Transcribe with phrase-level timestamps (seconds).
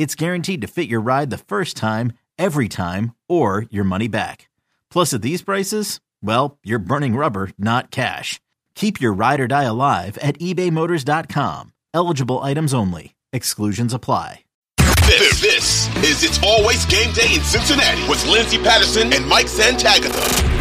[0.00, 4.48] it's guaranteed to fit your ride the first time, every time, or your money back.
[4.90, 8.40] Plus, at these prices, well, you're burning rubber, not cash.
[8.74, 11.74] Keep your ride or die alive at ebaymotors.com.
[11.92, 13.14] Eligible items only.
[13.34, 14.44] Exclusions apply.
[15.06, 20.59] This, this is It's Always Game Day in Cincinnati with Lindsay Patterson and Mike Santagata.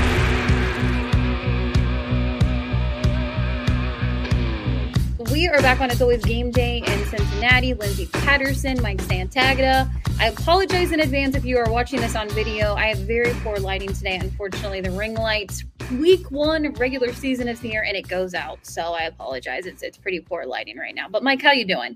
[5.32, 7.76] We are back on It's Always Game Day in Cincinnati.
[7.76, 9.88] Lindsay Patterson, Mike Santagata.
[10.20, 12.74] I apologize in advance if you are watching this on video.
[12.74, 14.16] I have very poor lighting today.
[14.16, 15.66] Unfortunately, the ring lights,
[16.00, 18.66] week one of regular season is here and it goes out.
[18.66, 19.68] So I apologize.
[19.68, 21.08] It's it's pretty poor lighting right now.
[21.08, 21.96] But Mike, how you doing?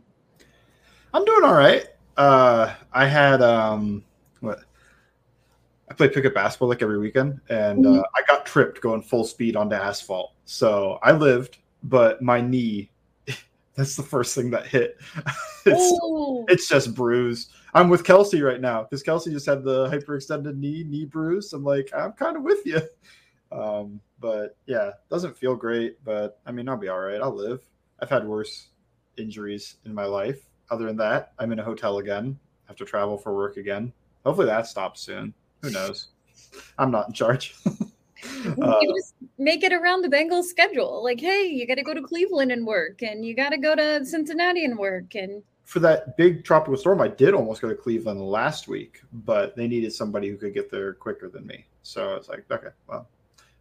[1.11, 1.87] I'm doing all right.
[2.15, 4.03] Uh, I had um,
[4.41, 4.59] what?
[5.89, 9.55] I play pickup basketball like every weekend, and uh, I got tripped going full speed
[9.55, 10.33] onto asphalt.
[10.45, 12.91] So I lived, but my knee.
[13.75, 14.97] That's the first thing that hit.
[15.65, 16.45] it's, Ooh.
[16.47, 17.51] it's just bruised.
[17.73, 21.53] I'm with Kelsey right now because Kelsey just had the hyperextended knee knee bruise.
[21.53, 22.81] I'm like, I'm kind of with you.
[23.51, 26.03] Um, but yeah, doesn't feel great.
[26.03, 27.21] But I mean, I'll be all right.
[27.21, 27.61] I'll live.
[27.99, 28.69] I've had worse
[29.17, 30.41] injuries in my life.
[30.69, 32.37] Other than that, I'm in a hotel again.
[32.67, 33.93] Have to travel for work again.
[34.25, 35.33] Hopefully that stops soon.
[35.61, 36.07] Who knows?
[36.77, 37.55] I'm not in charge.
[38.61, 41.03] Uh, you just make it around the Bengals schedule.
[41.03, 43.75] Like, hey, you got to go to Cleveland and work, and you got to go
[43.75, 47.75] to Cincinnati and work, and for that big tropical storm, I did almost go to
[47.75, 51.65] Cleveland last week, but they needed somebody who could get there quicker than me.
[51.83, 53.07] So I was like, okay, well,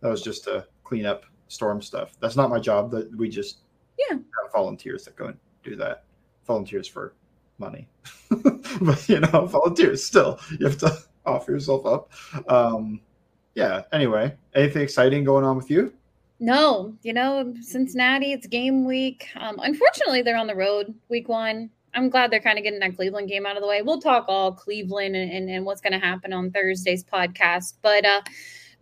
[0.00, 2.14] that was just to clean up storm stuff.
[2.20, 2.90] That's not my job.
[2.90, 3.58] That we just
[3.98, 4.16] Yeah.
[4.16, 6.04] have volunteers that go and do that.
[6.46, 7.14] Volunteers for
[7.58, 7.88] money,
[8.80, 10.40] but you know, volunteers still.
[10.58, 12.10] You have to offer yourself up.
[12.50, 13.00] Um,
[13.54, 13.82] yeah.
[13.92, 15.92] Anyway, anything exciting going on with you?
[16.40, 19.28] No, you know, Cincinnati, it's game week.
[19.36, 21.70] Um, unfortunately, they're on the road week one.
[21.94, 23.82] I'm glad they're kind of getting that Cleveland game out of the way.
[23.82, 27.74] We'll talk all Cleveland and, and, and what's going to happen on Thursday's podcast.
[27.82, 28.22] But uh,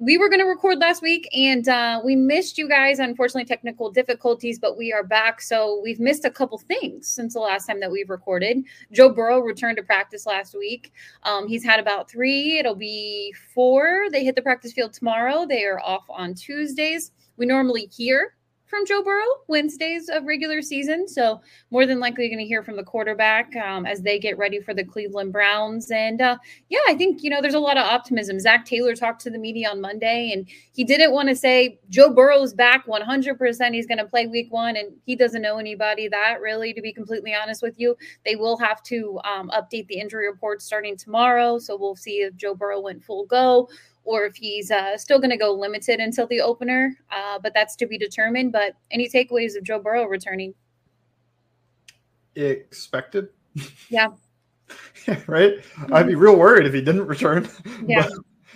[0.00, 2.98] we were going to record last week and uh, we missed you guys.
[2.98, 5.42] Unfortunately, technical difficulties, but we are back.
[5.42, 8.64] So we've missed a couple things since the last time that we've recorded.
[8.92, 10.94] Joe Burrow returned to practice last week.
[11.24, 14.06] Um, he's had about three, it'll be four.
[14.10, 15.44] They hit the practice field tomorrow.
[15.46, 17.12] They are off on Tuesdays.
[17.36, 18.34] We normally hear
[18.70, 21.08] from Joe Burrow Wednesdays of regular season.
[21.08, 21.40] So
[21.72, 24.72] more than likely going to hear from the quarterback um, as they get ready for
[24.72, 25.90] the Cleveland Browns.
[25.90, 26.38] And uh,
[26.68, 28.38] yeah, I think, you know, there's a lot of optimism.
[28.38, 32.14] Zac Taylor talked to the media on Monday and he didn't want to say Joe
[32.14, 33.74] Burrow's back 100%.
[33.74, 34.76] He's going to play week one.
[34.76, 37.96] And he doesn't know anybody that really, to be completely honest with you.
[38.24, 41.58] They will have to um, update the injury report starting tomorrow.
[41.58, 43.68] So we'll see if Joe Burrow went full go
[44.04, 46.96] or if he's uh, still going to go limited until the opener.
[47.10, 48.52] Uh, but that's to be determined.
[48.52, 50.54] But any takeaways of Joe Burrow returning?
[52.34, 53.28] Expected.
[53.88, 54.08] Yeah.
[55.26, 55.54] right.
[55.92, 57.48] I'd be real worried if he didn't return.
[57.86, 58.06] Yeah.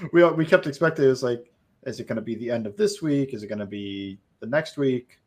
[0.01, 1.53] But we we kept expecting it was like,
[1.85, 3.35] is it going to be the end of this week?
[3.35, 5.19] Is it going to be the next week?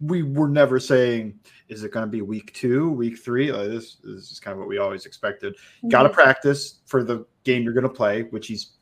[0.00, 1.38] We were never saying,
[1.68, 3.52] is it going to be week two, week three?
[3.52, 5.54] Like this, this is kind of what we always expected.
[5.88, 8.72] Got to practice for the game you're going to play, which he's.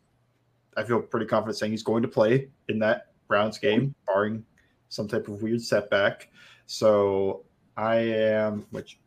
[0.76, 4.44] I feel pretty confident saying he's going to play in that Browns game, barring
[4.88, 6.30] some type of weird setback.
[6.66, 7.44] So
[7.76, 8.98] I am, which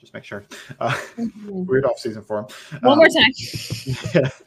[0.00, 0.44] just make sure,
[0.80, 1.66] uh, Mhm.
[1.66, 2.46] weird off season for him.
[2.82, 3.30] One Um, more time.
[4.14, 4.28] yeah.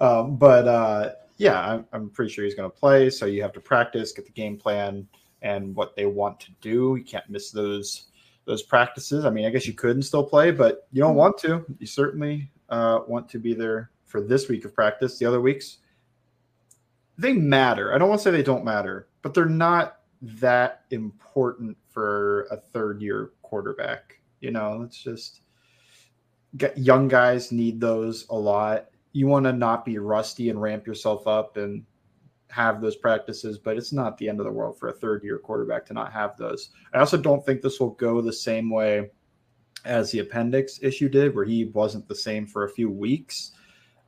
[0.00, 3.10] Um, but uh, yeah, I'm, I'm pretty sure he's going to play.
[3.10, 5.08] So you have to practice, get the game plan,
[5.42, 6.94] and what they want to do.
[6.96, 8.04] You can't miss those
[8.44, 9.24] those practices.
[9.24, 11.64] I mean, I guess you could and still play, but you don't want to.
[11.80, 15.18] You certainly uh, want to be there for this week of practice.
[15.18, 15.78] The other weeks,
[17.16, 17.94] they matter.
[17.94, 22.56] I don't want to say they don't matter, but they're not that important for a
[22.56, 24.20] third year quarterback.
[24.40, 25.42] You know, it's just
[26.76, 28.86] young guys need those a lot.
[29.12, 31.84] You want to not be rusty and ramp yourself up and
[32.50, 35.38] have those practices, but it's not the end of the world for a third year
[35.38, 36.70] quarterback to not have those.
[36.94, 39.10] I also don't think this will go the same way
[39.84, 43.52] as the appendix issue did, where he wasn't the same for a few weeks.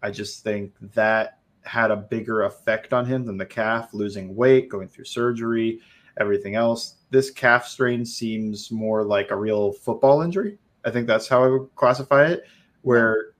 [0.02, 4.69] I just think that had a bigger effect on him than the calf, losing weight,
[4.69, 5.81] going through surgery,
[6.19, 6.97] everything else.
[7.11, 10.58] This calf strain seems more like a real football injury.
[10.85, 12.44] I think that's how I would classify it.
[12.82, 13.32] Where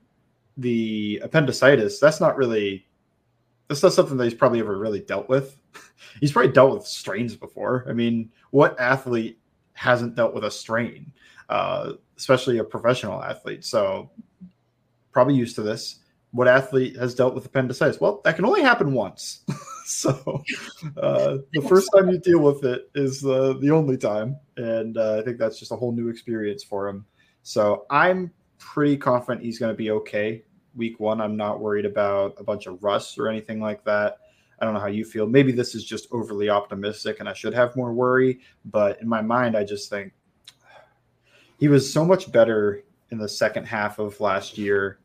[0.57, 2.85] the appendicitis, that's not really
[3.67, 5.57] that's not something that he's probably ever really dealt with.
[6.19, 7.85] he's probably dealt with strains before.
[7.87, 9.39] I mean, what athlete
[9.73, 11.11] hasn't dealt with a strain,
[11.47, 13.63] uh, especially a professional athlete?
[13.63, 14.11] So
[15.13, 15.99] probably used to this.
[16.31, 17.99] What athlete has dealt with appendicitis?
[17.99, 19.43] Well, that can only happen once.
[19.85, 20.43] so
[20.97, 25.19] uh, the first time you deal with it is uh, the only time, and uh,
[25.19, 27.05] I think that's just a whole new experience for him.
[27.43, 30.43] So I'm pretty confident he's going to be okay
[30.75, 31.21] week one.
[31.21, 34.17] I'm not worried about a bunch of rust or anything like that.
[34.59, 35.27] I don't know how you feel.
[35.27, 38.39] Maybe this is just overly optimistic and I should have more worry.
[38.65, 40.13] But in my mind, I just think
[41.59, 44.99] he was so much better in the second half of last year.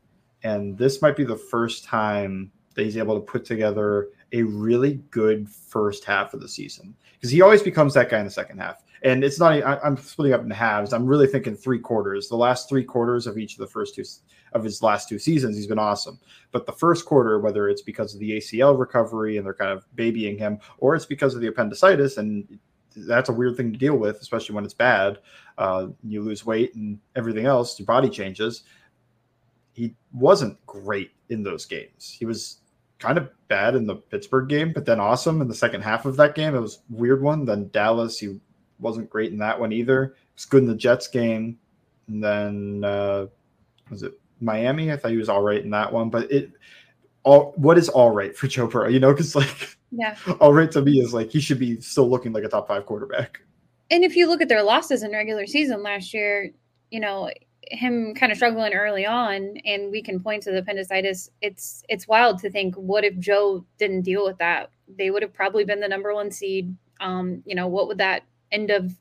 [0.47, 5.01] And this might be the first time that he's able to put together a really
[5.11, 8.59] good first half of the season because he always becomes that guy in the second
[8.59, 8.81] half.
[9.03, 10.93] And it's not I, am splitting up in halves.
[10.93, 12.29] I'm really thinking three quarters.
[12.29, 14.03] The last three quarters of each of the first two
[14.53, 16.17] of his last two seasons he's been awesome.
[16.51, 19.85] But the first quarter whether it's because of the acl recovery and they're kind of
[19.95, 22.57] babying him or it's because of the appendicitis and
[22.95, 25.19] that's a weird thing to deal with especially when it's bad
[25.59, 28.63] uh, you lose weight and everything else your body changes
[29.77, 32.57] he wasn't great in those games he was
[32.99, 36.15] kind of bad in the Pittsburgh game, but then awesome in the second half of
[36.17, 36.55] that game.
[36.55, 37.45] It was weird one.
[37.45, 38.39] Then Dallas, he
[38.79, 40.15] wasn't great in that one either.
[40.33, 41.57] It's good in the Jets game.
[42.07, 43.27] And then uh,
[43.89, 44.91] was it Miami?
[44.91, 46.09] I thought he was all right in that one.
[46.09, 46.51] But it
[47.23, 48.89] all what is all right for Joe Burrow?
[48.89, 52.09] You know, because like yeah, all right to me is like he should be still
[52.09, 53.41] looking like a top five quarterback.
[53.89, 56.51] And if you look at their losses in regular season last year,
[56.91, 57.29] you know,
[57.71, 62.07] him kind of struggling early on and we can point to the appendicitis it's it's
[62.07, 65.79] wild to think what if joe didn't deal with that they would have probably been
[65.79, 68.91] the number one seed um you know what would that end of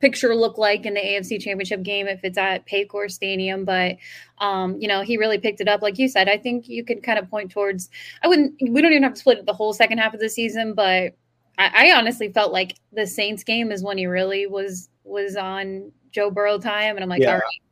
[0.00, 3.64] picture look like in the AFC championship game if it's at Paycor Stadium.
[3.64, 3.96] But
[4.38, 5.82] um, you know, he really picked it up.
[5.82, 7.88] Like you said, I think you could kind of point towards
[8.22, 10.28] I wouldn't we don't even have to split it the whole second half of the
[10.28, 11.14] season, but
[11.58, 15.92] I, I honestly felt like the Saints game is when he really was was on
[16.10, 16.96] Joe Burrow time.
[16.96, 17.32] And I'm like, yeah.
[17.32, 17.62] all right.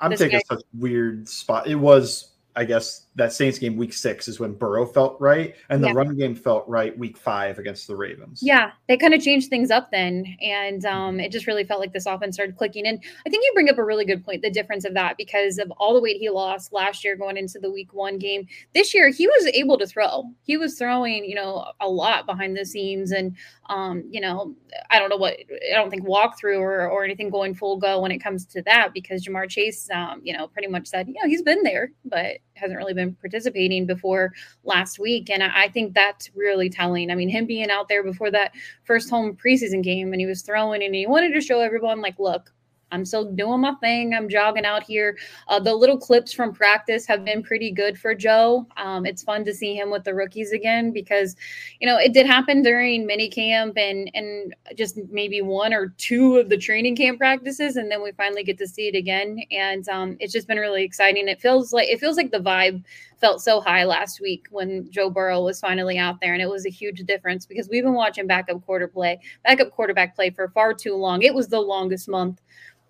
[0.00, 1.66] I'm taking guy- such weird spot.
[1.66, 5.82] It was I guess that Saints game week six is when Burrow felt right, and
[5.82, 5.94] the yeah.
[5.94, 8.40] run game felt right week five against the Ravens.
[8.42, 11.92] Yeah, they kind of changed things up then, and um, it just really felt like
[11.92, 12.86] this offense started clicking.
[12.86, 15.58] And I think you bring up a really good point, the difference of that because
[15.58, 18.46] of all the weight he lost last year going into the week one game.
[18.74, 20.24] This year he was able to throw.
[20.42, 23.36] He was throwing, you know, a lot behind the scenes, and
[23.68, 24.54] um, you know,
[24.90, 25.34] I don't know what
[25.72, 28.92] I don't think walkthrough or or anything going full go when it comes to that
[28.92, 32.38] because Ja'Marr Chase, um, you know, pretty much said, you know, he's been there, but
[32.54, 34.32] hasn't really been participating before
[34.64, 35.30] last week.
[35.30, 37.10] And I, think that's really telling.
[37.10, 38.52] I mean, him being out there before that
[38.84, 42.18] first home preseason game and he was throwing and he wanted to show everyone, like,
[42.18, 42.52] look,
[42.92, 44.14] I'm still doing my thing.
[44.14, 45.16] I'm jogging out here.
[45.48, 48.66] Uh, the little clips from practice have been pretty good for Joe.
[48.76, 51.36] Um, it's fun to see him with the rookies again because,
[51.80, 56.36] you know, it did happen during mini camp and and just maybe one or two
[56.36, 59.40] of the training camp practices, and then we finally get to see it again.
[59.50, 61.28] And um, it's just been really exciting.
[61.28, 62.84] It feels like it feels like the vibe
[63.20, 66.66] felt so high last week when Joe Burrow was finally out there, and it was
[66.66, 70.74] a huge difference because we've been watching backup quarter play, backup quarterback play for far
[70.74, 71.22] too long.
[71.22, 72.40] It was the longest month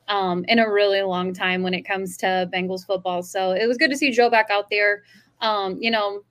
[0.08, 3.23] um, in a really long time when it comes to Bengals football.
[3.23, 5.02] So it was good to see Joe back out there.
[5.40, 6.23] Um, you know,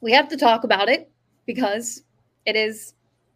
[0.00, 1.10] we have to talk about it
[1.46, 2.02] because
[2.44, 2.94] it is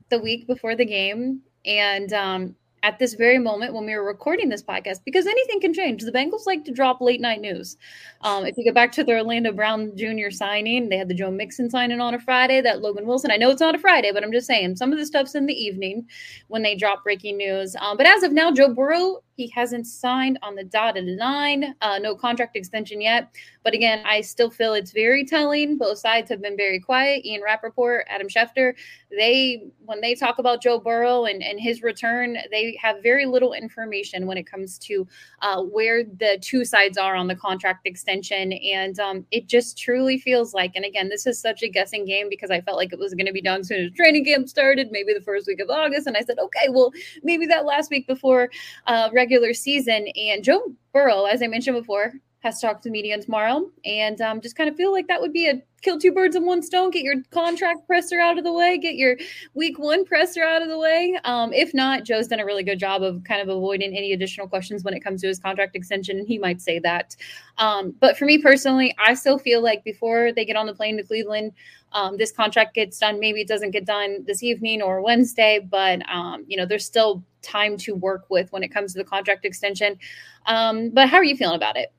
[0.08, 1.40] the week before the game.
[1.64, 5.74] And um, at this very moment when we were recording this podcast because anything can
[5.74, 6.02] change.
[6.02, 7.76] The Bengals like to drop late night news.
[8.22, 10.30] Um, if you go back to the Orlando Brown Jr.
[10.30, 13.30] signing, they had the Joe Mixon signing on a Friday, that Logan Wilson.
[13.30, 15.46] I know it's not a Friday, but I'm just saying some of the stuff's in
[15.46, 16.06] the evening
[16.48, 17.76] when they drop breaking news.
[17.80, 21.74] Um, but as of now, Joe Burrow he hasn't signed on the dotted line.
[21.80, 23.34] Uh, no contract extension yet.
[23.64, 25.78] But again, I still feel it's very telling.
[25.78, 27.24] Both sides have been very quiet.
[27.24, 28.74] Ian Rapoport, Adam Schefter,
[29.10, 33.54] they when they talk about Joe Burrow and, and his return, they have very little
[33.54, 35.06] information when it comes to
[35.42, 38.52] uh, where the two sides are on the contract extension.
[38.52, 42.28] And um, it just truly feels like, and again, this is such a guessing game
[42.28, 44.48] because I felt like it was going to be done as soon as training camp
[44.48, 46.06] started, maybe the first week of August.
[46.06, 46.92] And I said, okay, well,
[47.22, 48.50] maybe that last week before
[48.86, 50.08] uh, regular regular season.
[50.16, 54.20] And Joe Burrow, as I mentioned before, has to talk to the media tomorrow, and
[54.20, 56.62] um, just kind of feel like that would be a kill two birds in one
[56.62, 56.90] stone.
[56.90, 59.16] Get your contract presser out of the way, get your
[59.54, 61.18] week one presser out of the way.
[61.24, 64.48] Um, if not, Joe's done a really good job of kind of avoiding any additional
[64.48, 67.14] questions when it comes to his contract extension, and he might say that.
[67.58, 70.96] Um, but for me personally, I still feel like before they get on the plane
[70.96, 71.52] to Cleveland,
[71.92, 73.20] um, this contract gets done.
[73.20, 77.22] Maybe it doesn't get done this evening or Wednesday, but um, you know, there's still
[77.42, 79.98] time to work with when it comes to the contract extension.
[80.46, 81.92] Um, but how are you feeling about it?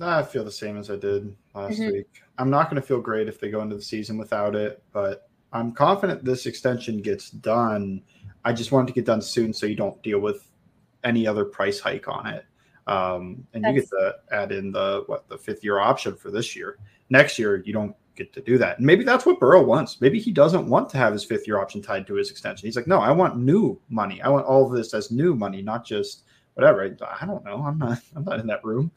[0.00, 1.92] I feel the same as I did last mm-hmm.
[1.92, 2.22] week.
[2.38, 5.28] I'm not going to feel great if they go into the season without it, but
[5.52, 8.02] I'm confident this extension gets done.
[8.44, 10.48] I just want it to get done soon so you don't deal with
[11.04, 12.44] any other price hike on it.
[12.86, 13.74] Um, and That's...
[13.74, 16.78] you get to add in the what the fifth year option for this year.
[17.10, 18.78] Next year, you don't get to do that.
[18.78, 20.00] And maybe that's what Burrow wants.
[20.00, 22.66] Maybe he doesn't want to have his fifth year option tied to his extension.
[22.66, 24.20] He's like, no, I want new money.
[24.22, 26.24] I want all of this as new money, not just
[26.54, 26.82] whatever.
[26.82, 27.62] I, I don't know.
[27.64, 28.00] I'm not.
[28.16, 28.90] I'm not in that room.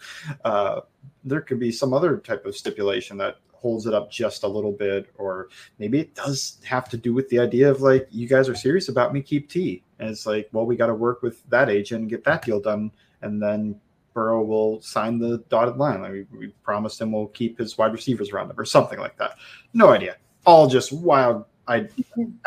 [0.44, 0.82] Uh,
[1.24, 4.72] there could be some other type of stipulation that holds it up just a little
[4.72, 8.50] bit, or maybe it does have to do with the idea of like you guys
[8.50, 11.48] are serious about me, keep Tee, and it's like, well, we got to work with
[11.50, 12.92] that agent and get that deal done,
[13.22, 13.80] and then
[14.14, 16.02] Burrow will sign the dotted line.
[16.02, 19.18] Like we, we promised him we'll keep his wide receivers around him or something like
[19.18, 19.36] that.
[19.74, 20.18] No idea.
[20.46, 21.88] All just wild, I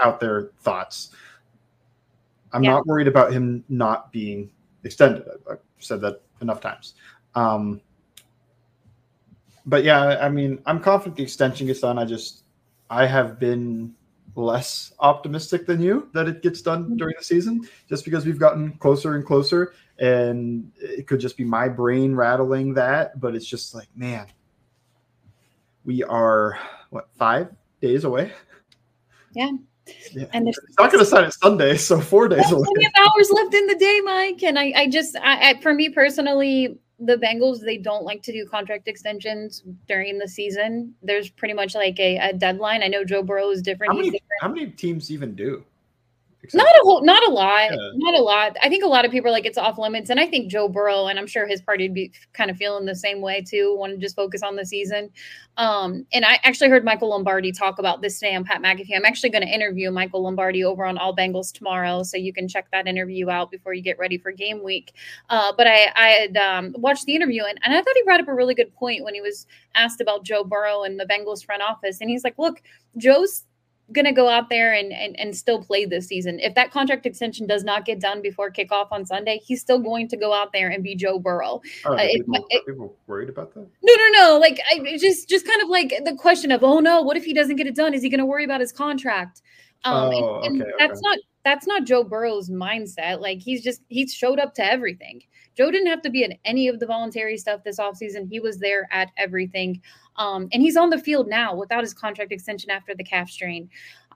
[0.02, 1.11] out there thoughts.
[2.52, 2.73] I'm yeah.
[2.73, 4.50] not worried about him not being
[4.82, 5.25] extended.
[5.50, 6.94] I've said that enough times.
[7.34, 7.80] Um,
[9.66, 11.99] but yeah, I mean, I'm confident the extension gets done.
[11.99, 12.42] I just,
[12.90, 13.94] I have been
[14.37, 16.97] less optimistic than you that it gets done mm-hmm.
[16.97, 21.44] during the season, just because we've gotten closer and closer, and it could just be
[21.44, 23.21] my brain rattling that.
[23.21, 24.26] But it's just like, man,
[25.85, 26.59] we are
[26.90, 27.49] what five
[27.80, 28.33] days away.
[29.35, 29.50] Yeah.
[30.12, 30.25] Yeah.
[30.33, 32.47] And it's not going to sign it Sunday, so four days.
[32.49, 34.42] Plenty of hours left in the day, Mike.
[34.42, 38.32] And I, I just, I, I, for me personally, the Bengals they don't like to
[38.32, 40.94] do contract extensions during the season.
[41.02, 42.82] There's pretty much like a, a deadline.
[42.82, 43.92] I know Joe Burrow is different.
[43.92, 44.40] How many, different.
[44.40, 45.64] how many teams even do?
[46.52, 47.90] Not a whole, not a lot, yeah.
[47.94, 48.56] not a lot.
[48.62, 50.68] I think a lot of people are like it's off limits, and I think Joe
[50.68, 53.74] Burrow, and I'm sure his party would be kind of feeling the same way too.
[53.78, 55.10] Want to just focus on the season.
[55.56, 58.96] Um, and I actually heard Michael Lombardi talk about this today on Pat McAfee.
[58.96, 62.48] I'm actually going to interview Michael Lombardi over on All Bengals tomorrow, so you can
[62.48, 64.92] check that interview out before you get ready for game week.
[65.30, 68.20] Uh, but I, I had um, watched the interview, and, and I thought he brought
[68.20, 71.44] up a really good point when he was asked about Joe Burrow and the Bengals
[71.44, 72.60] front office, and he's like, "Look,
[72.96, 73.44] Joe's
[73.94, 76.38] going to go out there and, and and still play this season.
[76.40, 80.08] If that contract extension does not get done before kickoff on Sunday, he's still going
[80.08, 81.62] to go out there and be Joe Burrow.
[81.84, 83.66] uh, people, it, people, worried about that?
[83.82, 84.38] No, no, no.
[84.38, 87.32] Like I just just kind of like the question of, oh no, what if he
[87.32, 87.94] doesn't get it done?
[87.94, 89.42] Is he going to worry about his contract?
[89.84, 91.00] Um, oh, and, and okay, that's okay.
[91.02, 93.20] not that's not Joe Burrow's mindset.
[93.20, 95.22] Like he's just he's showed up to everything.
[95.56, 98.28] Joe didn't have to be in any of the voluntary stuff this offseason.
[98.28, 99.80] He was there at everything.
[100.16, 103.68] Um, and he's on the field now without his contract extension after the calf strain.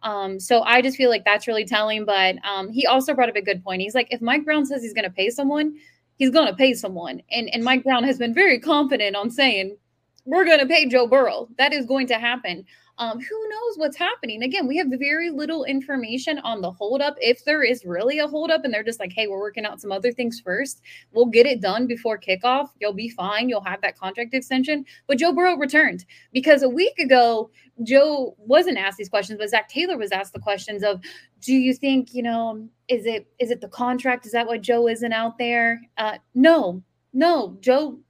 [0.03, 2.05] Um, so I just feel like that's really telling.
[2.05, 3.83] But um, he also brought up a good point.
[3.83, 5.77] He's like, if Mike Brown says he's going to pay someone,
[6.17, 7.23] he's going to pay someone.
[7.31, 9.77] And, and Mike Brown has been very confident on saying,
[10.25, 11.49] we're going to pay Joe Burrow.
[11.57, 12.65] That is going to happen.
[12.99, 14.43] Um, who knows what's happening?
[14.43, 17.17] Again, we have very little information on the holdup.
[17.21, 19.93] If there is really a holdup and they're just like, hey, we're working out some
[19.93, 22.71] other things first, we'll get it done before kickoff.
[22.81, 23.49] You'll be fine.
[23.49, 24.85] You'll have that contract extension.
[25.07, 27.51] But Joe Burrow returned because a week ago,
[27.85, 31.01] Joe wasn't asked these questions, but Zac Taylor was asked the questions of,
[31.41, 34.27] do you think, you know, is it is it the contract?
[34.27, 35.81] Is that why Joe isn't out there?
[35.97, 37.57] Uh, no, no.
[37.61, 38.01] Joe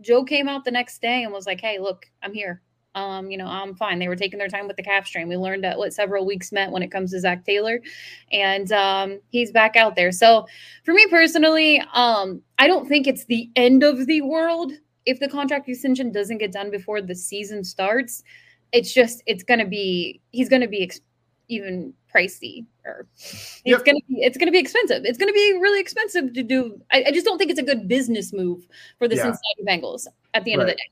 [0.00, 2.60] Joe came out the next day and was like, hey, look, I'm here.
[2.94, 3.98] Um, you know, I'm fine.
[3.98, 5.28] They were taking their time with the calf strain.
[5.28, 7.80] We learned what several weeks meant when it comes to Zac Taylor,
[8.32, 10.12] and um, he's back out there.
[10.12, 10.46] So,
[10.84, 14.72] for me personally, um, I don't think it's the end of the world
[15.06, 18.22] if the contract extension doesn't get done before the season starts.
[18.72, 21.00] It's just it's going to be he's going to be ex-
[21.48, 23.84] even pricey or it's yep.
[23.84, 25.04] gonna be it's gonna be expensive.
[25.04, 26.80] It's gonna be really expensive to do.
[26.92, 28.66] I, I just don't think it's a good business move
[28.98, 29.32] for the yeah.
[29.32, 30.70] Cincinnati Bengals at the end right.
[30.70, 30.90] of the day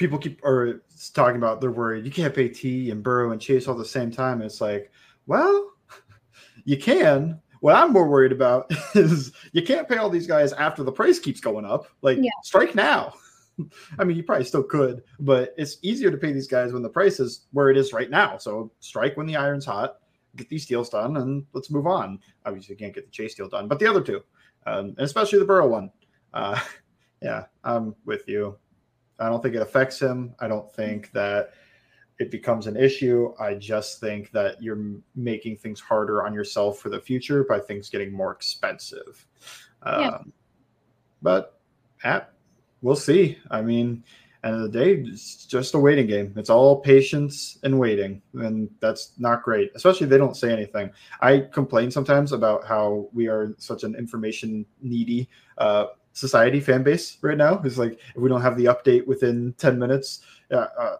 [0.00, 3.68] people keep are talking about they're worried you can't pay Tee and Burrow and Chase
[3.68, 4.40] all the same time.
[4.40, 4.90] it's like,
[5.26, 5.72] well,
[6.64, 7.38] you can.
[7.60, 11.18] What I'm more worried about is you can't pay all these guys after the price
[11.18, 11.86] keeps going up.
[12.00, 12.30] Like yeah.
[12.42, 13.12] strike now.
[13.98, 16.88] I mean, you probably still could, but it's easier to pay these guys when the
[16.88, 18.38] price is where it is right now.
[18.38, 19.98] So strike when the iron's hot,
[20.36, 22.20] get these deals done, and let's move on.
[22.46, 24.22] Obviously, you can't get the Chase deal done, but the other two,
[24.64, 25.90] um, and especially the Burrow one.
[26.32, 26.58] Uh,
[27.20, 28.56] yeah, I'm with you.
[29.20, 30.34] I don't think it affects him.
[30.40, 31.50] I don't think that
[32.18, 33.32] it becomes an issue.
[33.38, 34.82] I just think that you're
[35.14, 39.26] making things harder on yourself for the future by things getting more expensive.
[39.86, 40.08] Yeah.
[40.08, 40.32] Um,
[41.22, 41.60] but
[42.04, 42.32] At,
[42.82, 43.38] we'll see.
[43.50, 44.04] I mean,
[44.44, 46.32] end of the day, it's just a waiting game.
[46.36, 49.70] It's all patience and waiting, and that's not great.
[49.74, 50.90] Especially if they don't say anything.
[51.20, 55.86] I complain sometimes about how we are such an information needy uh,
[56.20, 57.58] society fan base right now.
[57.62, 60.20] is like if we don't have the update within ten minutes,
[60.52, 60.96] uh, uh,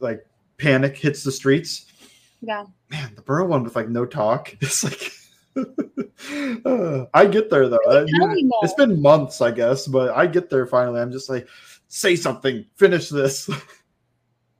[0.00, 0.26] like
[0.56, 1.86] panic hits the streets.
[2.40, 4.56] Yeah, man, the Burrow one with like no talk.
[4.60, 5.12] It's like.
[6.64, 7.78] uh, I get there though.
[7.90, 11.00] I mean, it's been months, I guess, but I get there finally.
[11.00, 11.48] I'm just like,
[11.88, 13.50] say something, finish this.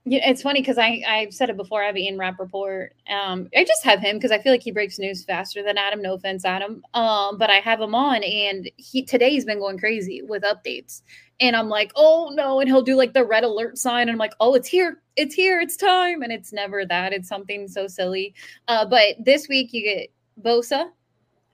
[0.09, 1.83] Yeah, it's funny because I I've said it before.
[1.83, 2.95] I have Ian Rapoport.
[3.07, 6.01] Um, I just have him because I feel like he breaks news faster than Adam.
[6.01, 6.83] No offense, Adam.
[6.95, 11.03] Um, but I have him on, and he today he's been going crazy with updates.
[11.39, 14.17] And I'm like, oh no, and he'll do like the red alert sign, and I'm
[14.17, 17.13] like, oh, it's here, it's here, it's time, and it's never that.
[17.13, 18.33] It's something so silly.
[18.67, 20.09] Uh, but this week you get
[20.41, 20.89] Bosa.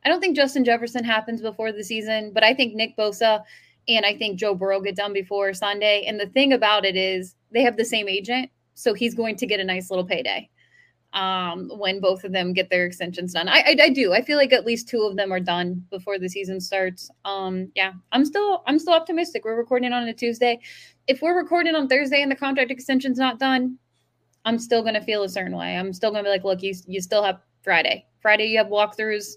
[0.06, 3.44] I don't think Justin Jefferson happens before the season, but I think Nick Bosa
[3.88, 6.06] and I think Joe Burrow get done before Sunday.
[6.08, 9.46] And the thing about it is they have the same agent, so he's going to
[9.46, 10.50] get a nice little payday
[11.16, 13.48] um, when both of them get their extensions done.
[13.48, 14.14] I, I, I do.
[14.14, 17.10] I feel like at least two of them are done before the season starts.
[17.24, 19.46] Um, yeah, I'm still I'm still optimistic.
[19.46, 20.60] We're recording on a Tuesday.
[21.08, 23.78] If we're recording on Thursday and the contract extension's not done,
[24.44, 25.78] I'm still gonna feel a certain way.
[25.78, 28.06] I'm still gonna be like, look, you you still have Friday.
[28.22, 29.36] Friday you have walkthroughs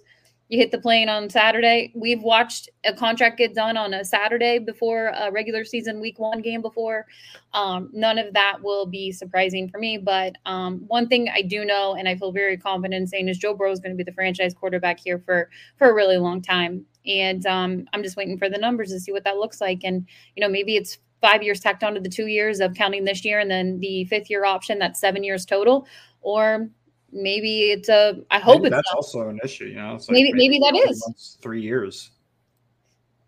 [0.48, 1.92] you hit the plane on Saturday.
[1.94, 6.40] We've watched a contract get done on a Saturday before a regular season week one
[6.40, 7.06] game before.
[7.52, 9.98] Um, none of that will be surprising for me.
[9.98, 13.38] But um, one thing I do know, and I feel very confident in saying, is
[13.38, 16.40] Joe Burrow is going to be the franchise quarterback here for for a really long
[16.40, 16.86] time.
[17.06, 19.80] And um, I'm just waiting for the numbers to see what that looks like.
[19.84, 23.24] And you know, maybe it's five years tacked onto the two years of counting this
[23.24, 25.86] year, and then the fifth year option that's seven years total,
[26.22, 26.70] or
[27.12, 28.20] maybe it's a.
[28.30, 28.96] I hope maybe it's that's not.
[28.96, 29.66] also an issue.
[29.66, 32.10] You know, like maybe, maybe maybe that is months, three years.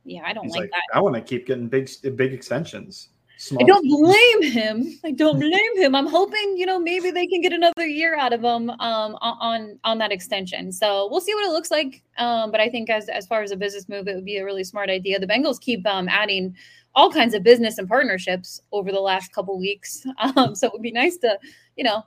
[0.04, 0.82] Yeah, I don't like, like that.
[0.94, 3.10] I want to keep getting big big extensions.
[3.40, 4.98] Small I don't blame him.
[5.02, 5.94] I don't blame him.
[5.94, 9.78] I'm hoping, you know, maybe they can get another year out of him um, on
[9.82, 10.70] on that extension.
[10.72, 12.02] So we'll see what it looks like.
[12.18, 14.44] Um, but I think as as far as a business move, it would be a
[14.44, 15.18] really smart idea.
[15.18, 16.54] The Bengals keep um, adding
[16.94, 20.04] all kinds of business and partnerships over the last couple weeks.
[20.36, 21.38] Um, so it would be nice to,
[21.76, 22.04] you know,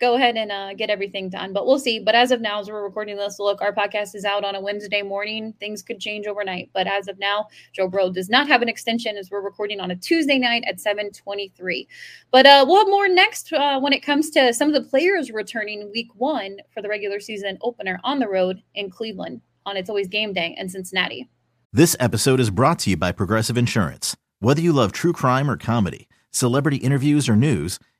[0.00, 1.52] go ahead and uh, get everything done.
[1.52, 1.98] But we'll see.
[1.98, 4.60] But as of now, as we're recording this, look, our podcast is out on a
[4.60, 5.54] Wednesday morning.
[5.58, 6.70] Things could change overnight.
[6.72, 9.90] But as of now, Joe Burrow does not have an extension as we're recording on
[9.90, 11.88] a Tuesday night at 723.
[12.30, 15.30] But uh, we'll have more next uh, when it comes to some of the players
[15.30, 19.90] returning week one for the regular season opener on the road in Cleveland on It's
[19.90, 21.28] Always Game Day in Cincinnati.
[21.72, 24.16] This episode is brought to you by Progressive Insurance.
[24.40, 27.78] Whether you love true crime or comedy, celebrity interviews or news,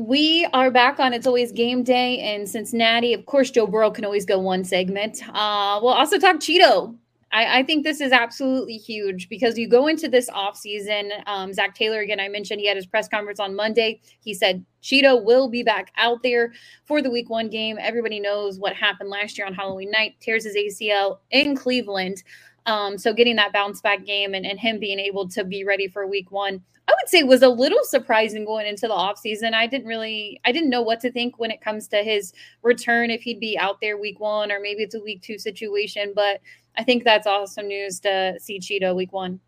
[0.00, 3.12] We are back on It's Always Game Day in Cincinnati.
[3.12, 5.22] Of course, Joe Burrow can always go one segment.
[5.28, 6.96] Uh, we'll also talk Chido.
[7.32, 11.10] I, I, think this is absolutely huge because you go into this offseason.
[11.26, 14.00] Um, Zac Taylor, again, I mentioned he had his press conference on Monday.
[14.20, 16.54] He said Chido will be back out there
[16.86, 17.76] for the week one game.
[17.78, 22.22] Everybody knows what happened last year on Halloween night, tears his ACL in Cleveland.
[22.66, 25.88] Um, so getting that bounce back game and, and him being able to be ready
[25.88, 29.54] for week one I would say was a little surprising going into the offseason.
[29.54, 33.10] I didn't really I didn't know what to think when it comes to his return
[33.10, 36.40] if he'd be out there week 1 or maybe it's a week 2 situation, but
[36.76, 39.38] I think that's awesome news to see Chido week 1.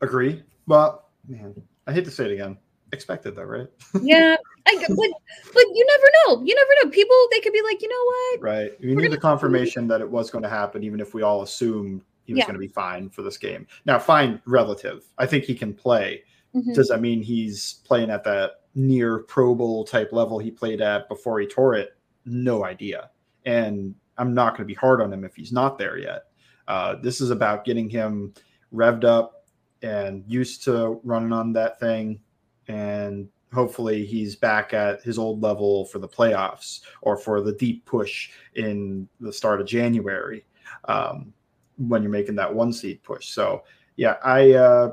[0.00, 0.44] Agree.
[0.68, 2.56] Well, man, I hate to say it again.
[2.92, 3.68] Expected though, right?
[4.00, 4.36] yeah,
[4.68, 5.10] I, but
[5.52, 6.44] but you never know.
[6.44, 6.90] You never know.
[6.90, 8.42] People they could be like, you know what?
[8.42, 8.72] Right.
[8.80, 12.02] You need the confirmation that it was going to happen, even if we all assumed
[12.24, 12.44] he was yeah.
[12.44, 13.66] going to be fine for this game.
[13.86, 15.04] Now, fine relative.
[15.16, 16.22] I think he can play.
[16.54, 16.74] Mm-hmm.
[16.74, 21.08] Does that mean he's playing at that near Pro Bowl type level he played at
[21.08, 21.96] before he tore it?
[22.26, 23.10] No idea.
[23.46, 26.24] And I'm not going to be hard on him if he's not there yet.
[26.66, 28.34] Uh, this is about getting him
[28.74, 29.46] revved up
[29.80, 32.20] and used to running on that thing.
[32.66, 37.84] And hopefully he's back at his old level for the playoffs or for the deep
[37.84, 40.44] push in the start of January.
[40.84, 41.32] Um,
[41.78, 43.28] when you're making that one seed push.
[43.28, 43.62] So
[43.96, 44.92] yeah, I uh,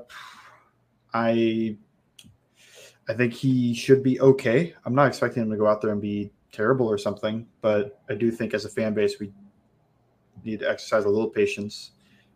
[1.14, 1.78] I
[3.10, 4.74] I think he should be okay.
[4.86, 8.16] I'm not expecting him to go out there and be terrible or something, but I
[8.16, 9.32] do think as a fan base we
[10.44, 11.92] need to exercise a little patience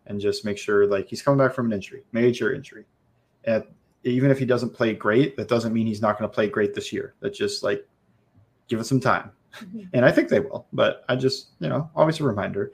[0.06, 2.84] and just make sure like he's coming back from an injury, major injury.
[3.44, 3.64] And
[4.04, 6.74] even if he doesn't play great, that doesn't mean he's not going to play great
[6.74, 7.14] this year.
[7.20, 7.86] That just like
[8.68, 9.30] give it some time.
[9.56, 9.82] Mm-hmm.
[9.92, 12.72] And I think they will, but I just, you know, always a reminder.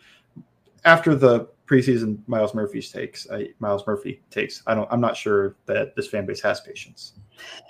[0.85, 5.57] After the preseason Myles Murphy's takes, I, Myles Murphy takes, I don't I'm not sure
[5.67, 7.15] that this fan base has patience.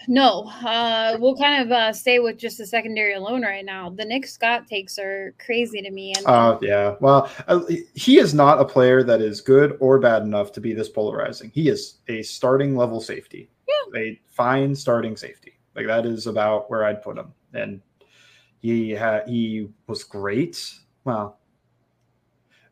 [0.08, 3.90] No, uh, we'll kind of uh, stay with just the secondary alone right now.
[3.90, 6.14] The Nick Scott takes are crazy to me.
[6.26, 7.60] Oh uh, yeah, well, uh,
[7.94, 11.50] he is not a player that is good or bad enough to be this polarizing.
[11.52, 14.00] He is a starting level safety, yeah.
[14.00, 15.58] a fine starting safety.
[15.74, 17.80] Like that is about where I'd put him, and
[18.60, 20.72] he had he was great.
[21.04, 21.38] Well,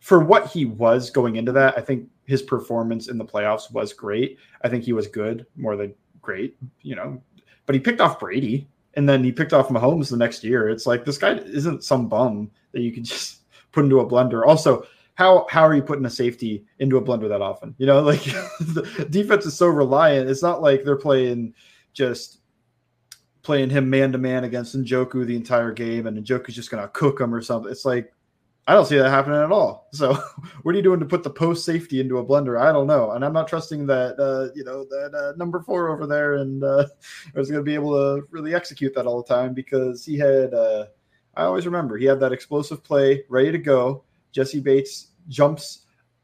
[0.00, 3.92] for what he was going into that, I think his performance in the playoffs was
[3.92, 4.38] great.
[4.62, 7.22] I think he was good more than great, you know,
[7.66, 10.68] but he picked off Brady and then he picked off Mahomes the next year.
[10.68, 14.46] It's like this guy isn't some bum that you can just put into a blender.
[14.46, 17.74] Also, how how are you putting a safety into a blender that often?
[17.78, 20.28] You know, like the defense is so reliant.
[20.28, 21.54] It's not like they're playing
[21.92, 22.40] just
[23.42, 27.20] playing him man to man against Njoku the entire game and Njoku's just gonna cook
[27.20, 27.70] him or something.
[27.70, 28.12] It's like
[28.66, 29.88] I don't see that happening at all.
[29.92, 30.14] So,
[30.62, 32.58] what are you doing to put the post safety into a blender?
[32.58, 35.90] I don't know, and I'm not trusting that uh, you know that uh, number four
[35.90, 36.86] over there and uh,
[37.34, 40.54] was going to be able to really execute that all the time because he had.
[40.54, 40.86] Uh,
[41.36, 44.04] I always remember he had that explosive play ready to go.
[44.30, 45.80] Jessie Bates jumps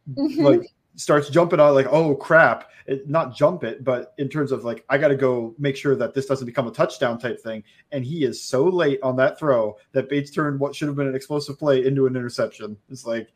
[0.08, 0.40] mm-hmm.
[0.40, 0.62] like
[0.96, 2.70] starts jumping out like oh crap.
[2.86, 5.94] It, not jump it but in terms of like i got to go make sure
[5.94, 7.62] that this doesn't become a touchdown type thing.
[7.92, 11.06] And he is so late on that throw that bates turned what should have been
[11.06, 12.76] an explosive play into an interception.
[12.88, 13.28] It's like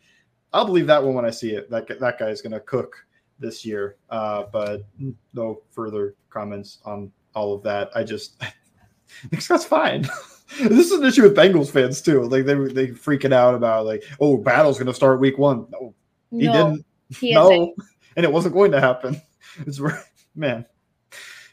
[0.53, 1.71] i'll believe that one when i see it.
[1.71, 2.97] That, that guy is going to cook
[3.39, 3.97] this year.
[4.11, 4.85] Uh, but
[5.33, 7.91] no further comments on all of that.
[7.95, 8.43] I just
[9.49, 10.09] that's fine.
[10.59, 12.23] This is an issue with bengals fans too.
[12.25, 15.67] Like they they freaking out about like oh battle's going to start week one.
[15.71, 15.95] No.
[16.31, 16.53] He no.
[16.53, 17.75] didn't he no,
[18.17, 19.21] and it wasn't going to happen.
[19.67, 19.81] It's
[20.35, 20.65] man,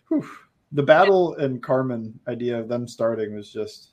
[0.10, 0.28] Whew.
[0.72, 3.92] the battle and Carmen idea of them starting was just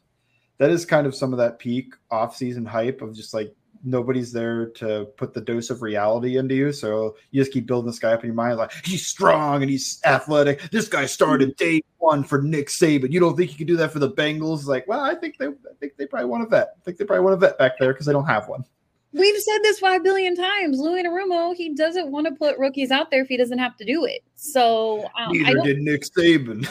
[0.59, 4.67] that is kind of some of that peak off-season hype of just like nobody's there
[4.71, 6.73] to put the dose of reality into you.
[6.73, 9.71] So you just keep building this guy up in your mind, like he's strong and
[9.71, 10.71] he's athletic.
[10.71, 13.13] This guy started day one for Nick Saban.
[13.13, 14.67] You don't think you could do that for the Bengals?
[14.67, 16.75] Like, well, I think they, I think they probably want a vet.
[16.77, 18.65] I think they probably want a vet back there because they don't have one.
[19.13, 20.79] We've said this five billion times.
[20.79, 23.85] Louis Anarumo, he doesn't want to put rookies out there if he doesn't have to
[23.85, 24.23] do it.
[24.35, 26.69] So um, neither did Nick Saban.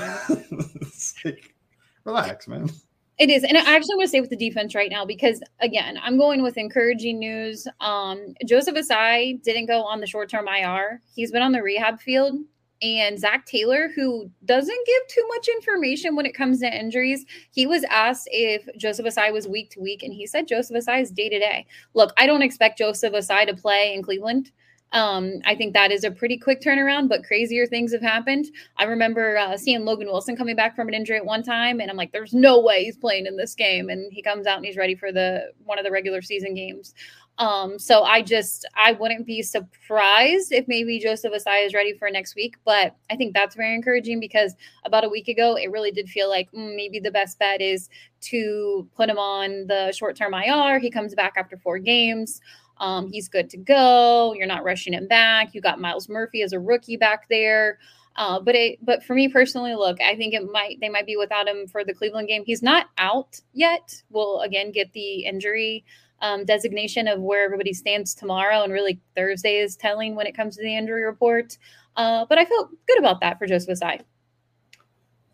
[1.26, 1.54] like,
[2.04, 2.69] relax, man.
[3.17, 5.97] It is, and I actually want to stay with the defense right now because again,
[6.04, 7.67] I'm going with encouraging news.
[7.82, 11.02] Um, Joseph Ossai didn't go on the short term IR.
[11.15, 12.36] He's been on the rehab field
[12.81, 17.65] and Zac Taylor, who doesn't give too much information when it comes to injuries, he
[17.65, 21.11] was asked if Joseph Ossai was week to week, and he said Joseph Ossai is
[21.11, 21.65] day to day.
[21.93, 24.51] Look, I don't expect Joseph Ossai to play in Cleveland.
[24.93, 28.45] Um, I think that is a pretty quick turnaround, but crazier things have happened.
[28.77, 31.91] I remember uh, seeing Logan Wilson coming back from an injury at one time, and
[31.91, 34.65] I'm like, "There's no way he's playing in this game," and he comes out and
[34.65, 36.93] he's ready for the one of the regular season games.
[37.39, 42.10] Um, so I just I wouldn't be surprised if maybe Joseph Ossai is ready for
[42.10, 45.91] next week, but I think that's very encouraging because about a week ago it really
[45.91, 47.89] did feel like mm, maybe the best bet is
[48.21, 50.80] to put him on the short-term IR.
[50.80, 52.41] He comes back after four games.
[52.80, 54.34] Um, he's good to go.
[54.34, 55.54] You're not rushing him back.
[55.54, 57.78] You got Myles Murphy as a rookie back there.
[58.15, 61.17] Uh, but it, but for me personally, look, I think it might they might be
[61.17, 62.43] without him for the Cleveland game.
[62.45, 64.02] He's not out yet.
[64.10, 65.86] We'll again get the injury
[66.21, 70.56] um, designation of where everybody stands tomorrow, and really Thursday is telling when it comes
[70.58, 71.58] to the injury report.
[71.95, 74.01] Uh, but I felt good about that for Joseph Ossai.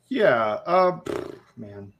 [0.08, 1.00] Yeah, uh,
[1.58, 1.92] man,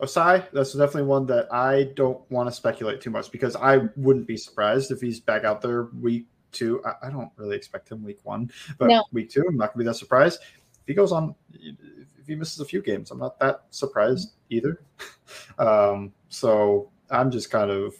[0.00, 4.26] Ossai, that's definitely one that I don't want to speculate too much because I wouldn't
[4.26, 6.82] be surprised if he's back out there week two.
[6.84, 9.04] I, I don't really expect him week one, but no.
[9.12, 10.40] week two, I'm not going to be that surprised.
[10.40, 14.80] If he goes on, if he misses a few games, I'm not that surprised either.
[15.58, 17.94] Um, so I'm just kind of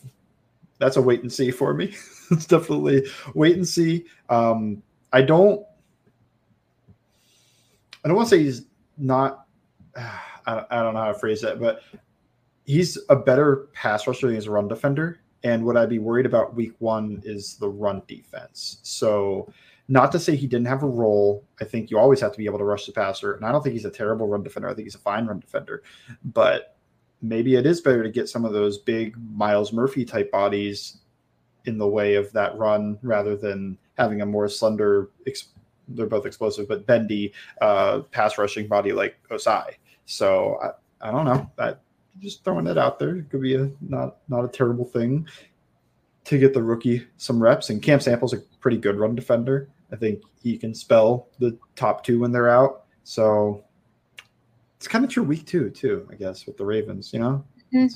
[0.78, 1.94] that's a wait and see for me.
[2.30, 4.04] it's definitely wait and see.
[4.28, 5.64] Um, I don't.
[8.04, 8.66] I don't want to say he's
[8.98, 9.46] not.
[10.46, 11.80] I, I don't know how to phrase that, but
[12.66, 15.20] he's a better pass rusher than he's a run defender.
[15.42, 18.78] And what I'd be worried about week one is the run defense.
[18.82, 19.50] So,
[19.88, 21.44] not to say he didn't have a role.
[21.60, 23.34] I think you always have to be able to rush the passer.
[23.34, 24.68] And I don't think he's a terrible run defender.
[24.68, 25.82] I think he's a fine run defender.
[26.24, 26.76] But
[27.24, 30.98] maybe it is better to get some of those big Myles Murphy type bodies
[31.64, 35.08] in the way of that run rather than having a more slender,
[35.88, 37.32] they're both explosive, but bendy
[37.62, 39.74] uh, pass rushing body like Ossai.
[40.04, 41.50] So I, I don't know.
[41.56, 41.80] That
[42.20, 43.16] just throwing that out there.
[43.16, 45.26] It could be a not not a terrible thing.
[46.24, 47.70] to get the rookie some reps.
[47.70, 49.68] And Cam Sample's a pretty good run defender.
[49.92, 52.84] I think he can spell the top two when they're out.
[53.04, 53.64] So
[54.84, 57.42] it's kind of true week two, too, I guess, with the Ravens, you know?
[57.72, 57.86] Mm-hmm.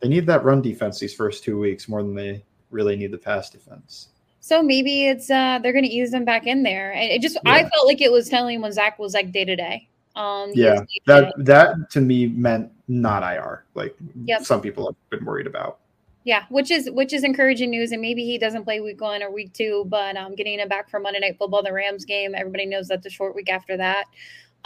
[0.00, 3.18] They need that run defense these first two weeks more than they really need the
[3.18, 4.08] pass defense.
[4.40, 6.92] So maybe it's uh they're gonna ease them back in there.
[6.96, 7.52] It just yeah.
[7.52, 9.88] I felt like it was telling when Zac was like day to day.
[10.16, 14.42] Um yeah, that that to me meant not IR, like yep.
[14.42, 15.78] some people have been worried about.
[16.24, 19.30] Yeah, which is which is encouraging news, and maybe he doesn't play week one or
[19.30, 22.34] week two, but um, getting him back for Monday Night Football, the Rams game.
[22.34, 24.06] Everybody knows that's a short week after that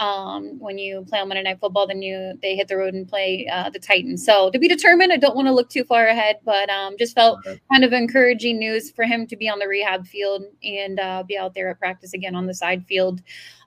[0.01, 3.07] um, when you play on Monday Night Football, then you they hit the road and
[3.07, 4.25] play uh, the Titans.
[4.25, 7.13] So to be determined, I don't want to look too far ahead, but um, just
[7.13, 7.39] felt
[7.71, 11.37] kind of encouraging news for him to be on the rehab field and uh, be
[11.37, 13.21] out there at practice again on the side field.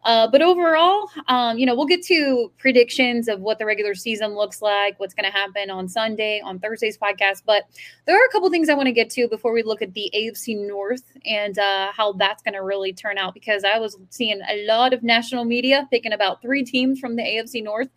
[0.04, 4.34] Uh, but overall, um, you know, we'll get to predictions of what the regular season
[4.34, 7.42] looks like, what's going to happen on Sunday, on Thursday's podcast.
[7.46, 7.64] But
[8.06, 10.10] there are a couple things I want to get to before we look at the
[10.14, 13.32] AFC North and uh, how that's going to really turn out.
[13.32, 17.22] Because I was seeing a lot of national media picking about three teams from the
[17.22, 17.88] AFC North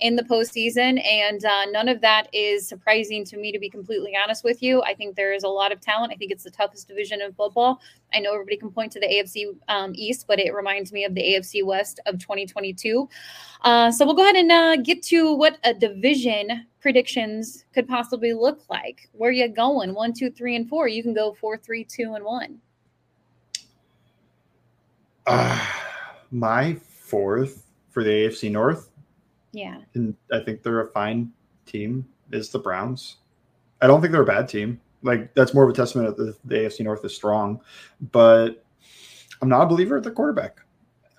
[0.00, 4.12] in the postseason, and uh, none of that is surprising to me, to be completely
[4.20, 4.82] honest with you.
[4.82, 6.12] I think there is a lot of talent.
[6.12, 7.80] I think it's the toughest division in football.
[8.12, 11.14] I know everybody can point to the AFC um, East, but it reminds me of
[11.14, 13.06] the AFC West of 2022.
[13.60, 18.32] Uh, so we'll go ahead and uh, get to what a division predictions could possibly
[18.32, 19.08] look like.
[19.12, 19.92] Where you going?
[19.94, 20.88] One, two, three, and four.
[20.88, 22.58] You can go four, three, two, and one.
[25.26, 25.66] Uh,
[26.30, 28.90] my fourth for the AFC North.
[29.52, 29.78] Yeah.
[29.94, 31.30] And I think they're a fine
[31.66, 33.16] team, is the Browns.
[33.80, 34.80] I don't think they're a bad team.
[35.02, 37.60] Like that's more of a testament that the, the AFC North is strong.
[38.12, 38.64] But
[39.40, 40.60] I'm not a believer at the quarterback.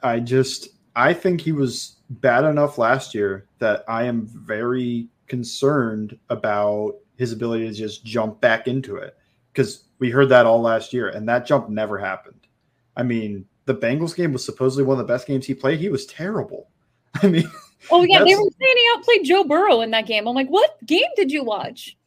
[0.03, 6.17] I just I think he was bad enough last year that I am very concerned
[6.29, 9.17] about his ability to just jump back into it
[9.51, 12.47] because we heard that all last year and that jump never happened.
[12.95, 15.79] I mean, the Bengals game was supposedly one of the best games he played.
[15.79, 16.69] He was terrible.
[17.23, 17.49] I mean,
[17.91, 20.27] oh yeah, they were saying he outplayed Joe Burrow in that game.
[20.27, 21.97] I'm like, what game did you watch?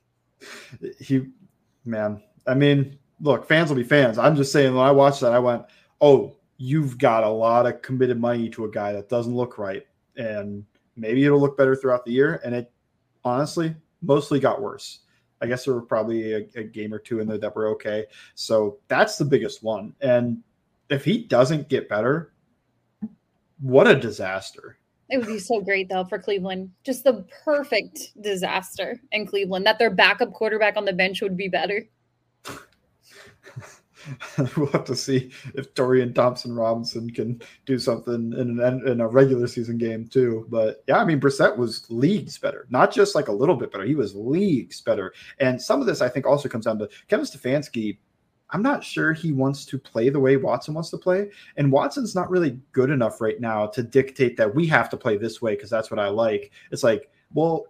[1.00, 1.26] He
[1.84, 2.22] man.
[2.46, 4.18] I mean, look, fans will be fans.
[4.18, 5.64] I'm just saying when I watched that, I went,
[6.00, 9.86] "Oh, you've got a lot of committed money to a guy that doesn't look right,
[10.16, 10.64] and
[10.96, 12.72] maybe it'll look better throughout the year." And it
[13.24, 15.00] honestly mostly got worse.
[15.40, 18.06] I guess there were probably a, a game or two in there that were okay.
[18.34, 19.94] So that's the biggest one.
[20.00, 20.42] And
[20.88, 22.32] if he doesn't get better,
[23.60, 24.78] what a disaster.
[25.08, 26.70] It would be so great though for Cleveland.
[26.84, 31.48] Just the perfect disaster in Cleveland that their backup quarterback on the bench would be
[31.48, 31.86] better.
[34.56, 39.08] we'll have to see if Dorian Thompson Robinson can do something in an in a
[39.08, 40.46] regular season game too.
[40.48, 43.84] But yeah, I mean Brissett was leagues better, not just like a little bit better.
[43.84, 45.12] He was leagues better.
[45.40, 47.98] And some of this I think also comes down to Kevin Stefanski
[48.50, 51.30] I'm not sure he wants to play the way Watson wants to play.
[51.56, 55.16] And Watson's not really good enough right now to dictate that we have to play
[55.16, 56.52] this way because that's what I like.
[56.70, 57.66] It's like, well,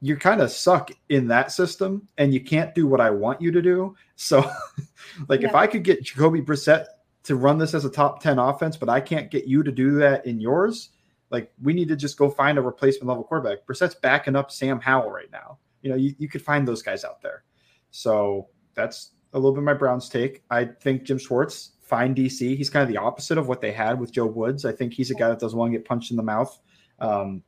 [0.00, 3.50] you kind of suck in that system and you can't do what I want you
[3.52, 3.94] to do.
[4.16, 4.50] So,
[5.28, 5.48] like, yeah.
[5.48, 6.86] if I could get Jacoby Brissett
[7.24, 9.96] to run this as a top 10 offense, but I can't get you to do
[9.96, 10.90] that in yours,
[11.30, 13.66] like, we need to just go find a replacement level quarterback.
[13.66, 15.58] Brissett's backing up Sam Howell right now.
[15.82, 17.44] You know, you, you could find those guys out there.
[17.90, 20.42] So, that's a little bit my Browns take.
[20.50, 22.56] I think Jim Schwartz, fine DC.
[22.56, 24.64] He's kind of the opposite of what they had with Joe Woods.
[24.64, 26.58] I think he's a guy that doesn't want to get punched in the mouth.
[26.98, 27.42] Um,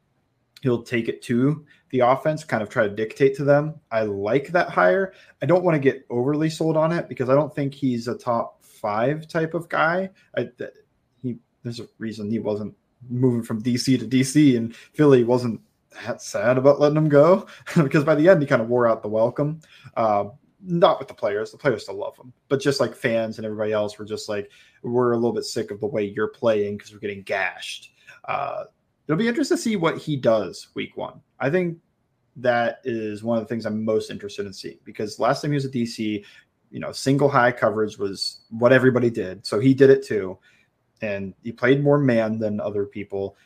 [0.62, 3.74] he'll take it to the offense, kind of try to dictate to them.
[3.90, 5.12] I like that hire.
[5.42, 8.16] I don't want to get overly sold on it because I don't think he's a
[8.16, 10.09] top five type of guy.
[10.37, 10.48] I,
[11.18, 12.74] he there's a reason he wasn't
[13.09, 15.61] moving from DC to DC, and Philly wasn't
[16.07, 17.46] that sad about letting him go
[17.83, 19.61] because by the end he kind of wore out the welcome.
[19.94, 20.24] Uh,
[20.64, 21.50] not with the players.
[21.50, 24.50] The players still love him, but just like fans and everybody else, we're just like
[24.83, 27.90] we're a little bit sick of the way you're playing because we're getting gashed.
[28.24, 28.64] Uh,
[29.12, 31.20] it'll be interesting to see what he does week one.
[31.38, 31.77] I think
[32.37, 35.57] that is one of the things I'm most interested in seeing because last time he
[35.57, 36.25] was at DC,
[36.70, 39.44] you know, single high coverage was what everybody did.
[39.44, 40.38] So he did it too.
[41.03, 43.37] And he played more man than other people.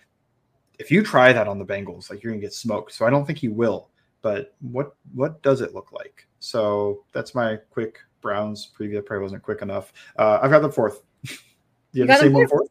[0.78, 2.92] If you try that on the Bengals, like you're gonna get smoked.
[2.92, 3.90] So I don't think he will.
[4.22, 6.28] But what what does it look like?
[6.38, 9.04] So that's my quick Browns preview.
[9.04, 9.92] Probably wasn't quick enough.
[10.16, 11.02] Uh, I've got the fourth.
[11.24, 11.34] you,
[11.92, 12.68] you have the same one fourth?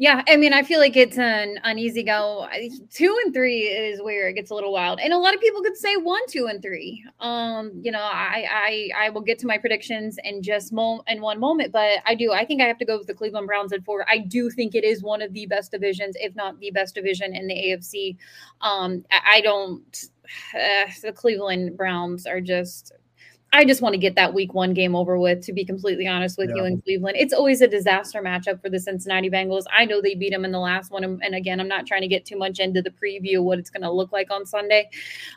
[0.00, 2.48] Yeah, I mean, I feel like it's an uneasy go.
[2.90, 5.60] Two and three is where it gets a little wild, and a lot of people
[5.60, 7.04] could say one, two, and three.
[7.20, 11.20] Um, you know, I I I will get to my predictions in just mo- in
[11.20, 12.32] one moment, but I do.
[12.32, 14.06] I think I have to go with the Cleveland Browns at four.
[14.08, 17.36] I do think it is one of the best divisions, if not the best division
[17.36, 18.16] in the AFC.
[18.62, 20.04] Um, I, I don't.
[20.54, 22.92] Uh, the Cleveland Browns are just
[23.52, 26.38] I just want to get that week one game over with, to be completely honest
[26.38, 26.56] with yeah.
[26.56, 27.16] you in Cleveland.
[27.18, 29.64] It's always a disaster matchup for the Cincinnati Bengals.
[29.76, 31.02] I know they beat them in the last one.
[31.02, 33.70] And again, I'm not trying to get too much into the preview of what it's
[33.70, 34.88] going to look like on Sunday.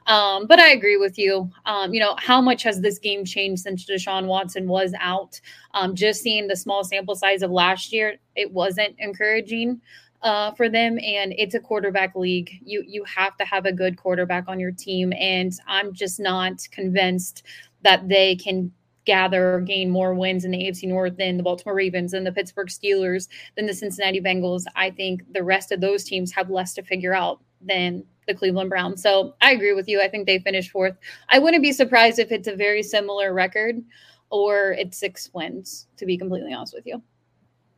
[0.06, 1.50] Um, but I agree with you.
[1.66, 5.42] Um, you know, how much has this game changed since Deshaun Watson was out?
[5.74, 9.82] Um, just seeing the small sample size of last year, it wasn't encouraging
[10.24, 12.50] uh, for them, and it's a quarterback league.
[12.64, 16.66] You you have to have a good quarterback on your team, and I'm just not
[16.72, 17.44] convinced
[17.84, 18.72] that they can
[19.06, 22.32] gather or gain more wins in the AFC North than the Baltimore Ravens and the
[22.32, 24.64] Pittsburgh Steelers than the Cincinnati Bengals.
[24.76, 28.70] I think the rest of those teams have less to figure out than the Cleveland
[28.70, 29.02] Browns.
[29.02, 30.02] So I agree with you.
[30.02, 30.96] I think they finished fourth.
[31.30, 33.84] I wouldn't be surprised if it's a very similar record
[34.30, 37.02] or it's six wins, to be completely honest with you.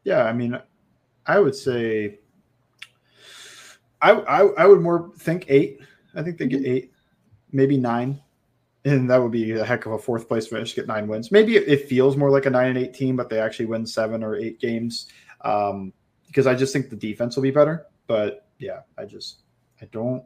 [0.04, 0.60] Yeah, I mean,
[1.26, 2.20] I would say
[4.02, 5.80] I, I, I would more think eight.
[6.14, 6.72] I think they get mm-hmm.
[6.72, 6.94] eight,
[7.52, 8.22] maybe nine,
[8.86, 10.76] and that would be a heck of a fourth place finish.
[10.76, 11.32] Get nine wins.
[11.32, 14.24] Maybe it feels more like a nine and eight team, but they actually win seven
[14.24, 15.08] or eight games
[15.42, 15.92] um,
[16.28, 17.88] because I just think the defense will be better.
[18.08, 19.42] But yeah, I just
[19.82, 20.24] I don't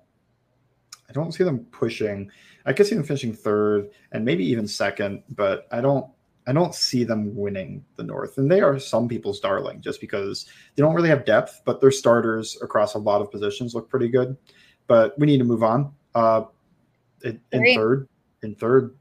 [1.09, 2.29] I don't see them pushing.
[2.65, 6.05] I could see them finishing third and maybe even second, but I don't
[6.45, 8.37] I don't see them winning the North.
[8.37, 11.91] And they are some people's darling just because they don't really have depth, but their
[11.91, 14.35] starters across a lot of positions look pretty good.
[14.87, 15.93] But we need to move on.
[16.13, 16.45] Uh,
[17.23, 18.08] in, in third,
[18.43, 18.95] in third,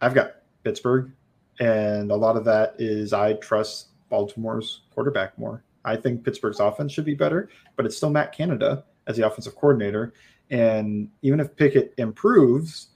[0.00, 1.12] I've got Pittsburgh,
[1.60, 5.64] and a lot of that is I trust Baltimore's quarterback more.
[5.84, 9.56] I think Pittsburgh's offense should be better, but it's still Matt Canada as the offensive
[9.56, 10.12] coordinator.
[10.50, 12.88] And even if Pickett improves,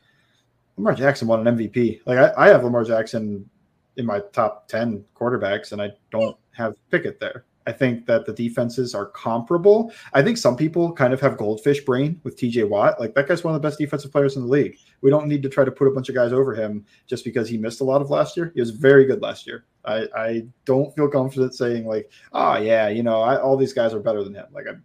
[0.77, 2.01] Lamar Jackson won an MVP.
[2.07, 3.49] Like I, I have Lamar Jackson
[3.97, 7.45] in my top 10 quarterbacks, and I don't have Pickett there.
[7.67, 9.93] I think that the defenses are comparable.
[10.13, 13.01] I think some people kind of have goldfish brain with TJ Watt.
[13.01, 14.77] Like that guy's one of the best defensive players in the league.
[15.01, 17.49] We don't need to try to put a bunch of guys over him just because
[17.49, 18.53] he missed a lot of last year.
[18.55, 19.65] He was very good last year.
[19.85, 23.95] I, I don't feel confident saying like, oh yeah, you know, I, all these guys
[23.95, 24.47] are better than him.
[24.53, 24.85] Like I'm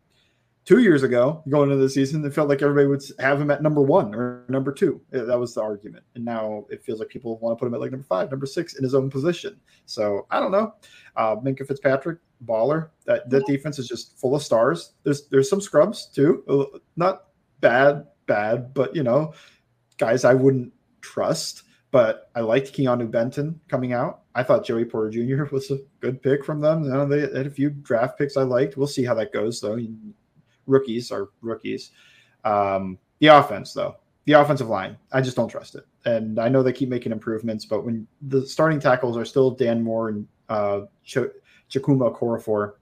[0.67, 3.63] two years ago, going into the season, it felt like everybody would have him at
[3.63, 4.99] number one or number two.
[5.11, 6.03] That was the argument.
[6.15, 8.45] And now it feels like people want to put him at like number five, number
[8.45, 9.57] six in his own position.
[9.85, 10.73] So I don't know.
[11.15, 12.89] Uh, Minkah Fitzpatrick, baller.
[13.05, 14.93] That that defense is just full of stars.
[15.03, 16.43] There's there's some scrubs too.
[16.47, 17.25] Uh, not
[17.61, 19.33] bad, bad, but you know,
[19.97, 21.63] guys I wouldn't trust.
[21.89, 24.23] But I liked Keanu Benton coming out.
[24.35, 25.45] I thought Joey Porter Jr.
[25.51, 26.83] was a good pick from them.
[26.83, 28.75] You know, they had a few draft picks I liked.
[28.75, 29.77] We'll see how that goes, though
[30.67, 31.91] rookies are rookies.
[32.43, 33.95] Um, the offense, though,
[34.25, 35.85] the offensive line, I just don't trust it.
[36.05, 39.81] And I know they keep making improvements, but when the starting tackles are still Dan
[39.81, 40.81] Moore and uh,
[41.69, 42.73] Chukwuma Okorafor,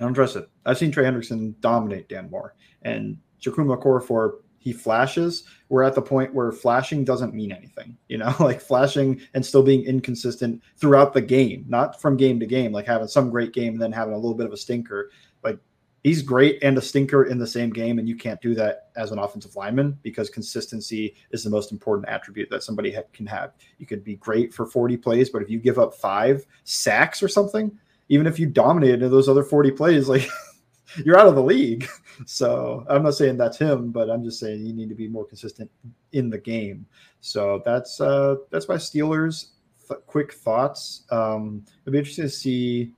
[0.00, 0.48] I don't trust it.
[0.64, 5.44] I've seen Trey Hendrickson dominate Dan Moore, and Chukwuma Okorafor he flashes.
[5.68, 9.62] We're at the point where flashing doesn't mean anything, you know, like flashing and still
[9.62, 13.74] being inconsistent throughout the game, not from game to game, like having some great game
[13.74, 15.10] and then having a little bit of a stinker.
[15.42, 15.58] Like
[16.02, 19.10] he's great and a stinker in the same game, and you can't do that as
[19.12, 23.52] an offensive lineman because consistency is the most important attribute that somebody ha- can have.
[23.78, 27.28] You could be great for 40 plays, but if you give up five sacks or
[27.28, 30.28] something, even if you dominated in those other 40 plays, like
[31.04, 31.88] you're out of the league.
[32.26, 35.24] So I'm not saying that's him, but I'm just saying you need to be more
[35.24, 35.70] consistent
[36.10, 36.84] in the game.
[37.20, 39.50] So that's uh that's my Steelers.
[39.86, 41.04] Th- quick thoughts.
[41.12, 42.92] Um, it'd be interesting to see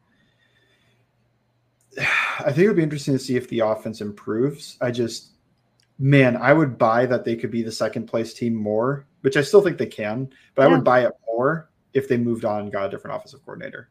[1.99, 4.77] I think it would be interesting to see if the offense improves.
[4.81, 5.33] I just,
[5.99, 9.43] man, I would buy that they could be the second place team more, which I
[9.43, 10.69] still think they can, but yeah.
[10.69, 13.91] I would buy it more if they moved on and got a different offensive coordinator.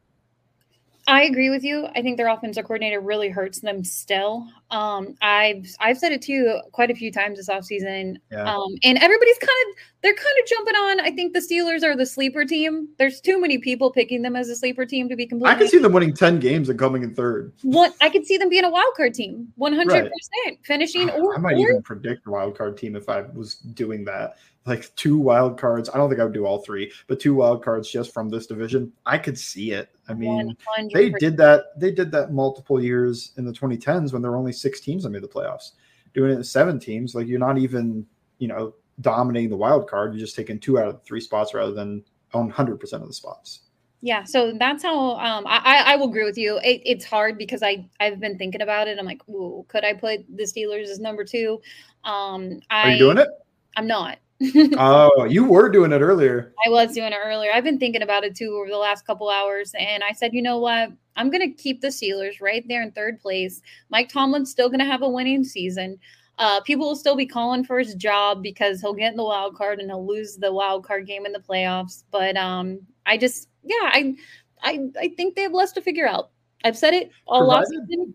[1.09, 1.87] I agree with you.
[1.95, 4.47] I think their offensive coordinator really hurts them still.
[4.69, 8.17] Um, I've I've said it too quite a few times this offseason.
[8.31, 8.43] Yeah.
[8.43, 10.99] Um, and everybody's kind of they're kind of jumping on.
[11.01, 12.89] I think the Steelers are the sleeper team.
[12.99, 15.55] There's too many people picking them as a sleeper team to be completely.
[15.55, 17.53] I can see them winning 10 games and coming in third.
[17.63, 20.03] What I could see them being a wild card team, 100 right.
[20.03, 23.55] percent finishing or I might or, even predict a wild card team if I was
[23.55, 24.37] doing that
[24.69, 25.89] like two wild cards.
[25.93, 28.47] I don't think I would do all three, but two wild cards just from this
[28.47, 28.93] division.
[29.05, 29.89] I could see it.
[30.07, 30.91] I mean, 100%.
[30.93, 31.77] they did that.
[31.77, 35.09] They did that multiple years in the 2010s when there were only six teams that
[35.09, 35.71] made the playoffs.
[36.13, 38.05] Doing it in seven teams, like you're not even,
[38.39, 40.13] you know, dominating the wild card.
[40.13, 42.03] You're just taking two out of the three spots rather than
[42.33, 43.61] on 100 percent of the spots.
[44.01, 46.57] Yeah, so that's how um, I, I will agree with you.
[46.63, 48.97] It, it's hard because I I've been thinking about it.
[48.97, 51.61] I'm like, ooh, could I put the Steelers as number two?
[52.05, 53.27] Um, I, Are you doing it?
[53.75, 54.17] I'm not
[54.77, 56.53] oh, you were doing it earlier.
[56.65, 57.51] I was doing it earlier.
[57.53, 59.73] I've been thinking about it too over the last couple hours.
[59.77, 60.91] And I said, you know what?
[61.15, 63.61] I'm going to keep the Steelers right there in third place.
[63.89, 65.99] Mike Tomlin's still going to have a winning season.
[66.37, 69.55] Uh, people will still be calling for his job because he'll get in the wild
[69.55, 72.03] card and he'll lose the wild card game in the playoffs.
[72.11, 74.15] But um, I just, yeah, I,
[74.63, 76.29] I, I think they have less to figure out.
[76.63, 78.13] I've said it all Provided- season.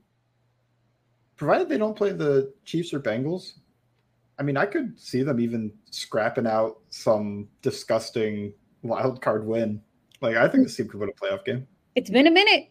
[1.36, 3.54] Provided they don't play the Chiefs or Bengals,
[4.38, 9.80] I mean, I could see them even scrapping out some disgusting wild card win.
[10.20, 11.66] Like, I think this team could win a playoff game.
[11.94, 12.70] It's been a minute.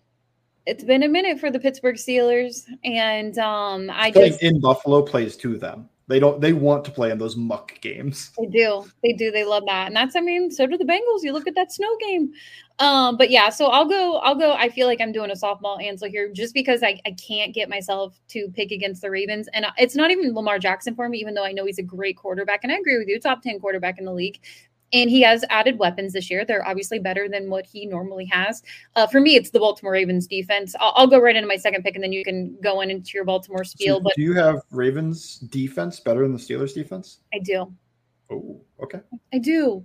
[0.66, 5.36] It's been a minute for the Pittsburgh Steelers, and um, I just in Buffalo plays
[5.38, 5.90] to them.
[6.08, 6.42] They don't.
[6.42, 8.32] They want to play in those muck games.
[8.38, 8.86] They do.
[9.04, 9.32] They do.
[9.32, 9.88] They love that.
[9.88, 11.24] And that's, I mean, so do the Bengals.
[11.24, 12.34] You look at that snow game.
[12.80, 14.54] Um, but yeah, so I'll go, I'll go.
[14.54, 17.70] I feel like I'm doing a softball answer here just because I, I can't get
[17.70, 19.48] myself to pick against the Ravens.
[19.54, 22.18] And it's not even Lamar Jackson for me, even though I know he's a great
[22.18, 22.62] quarterback.
[22.64, 24.40] And I agree with you, top 10 quarterback in the league.
[24.94, 26.46] And he has added weapons this year.
[26.46, 28.62] They're obviously better than what he normally has.
[28.96, 30.76] Uh, for me, it's the Baltimore Ravens defense.
[30.80, 33.12] I'll, I'll go right into my second pick, and then you can go in into
[33.16, 33.98] your Baltimore spiel.
[33.98, 37.20] So But do you have Ravens defense better than the Steelers defense?
[37.34, 37.74] I do.
[38.32, 39.00] Oh, okay.
[39.34, 39.84] I do.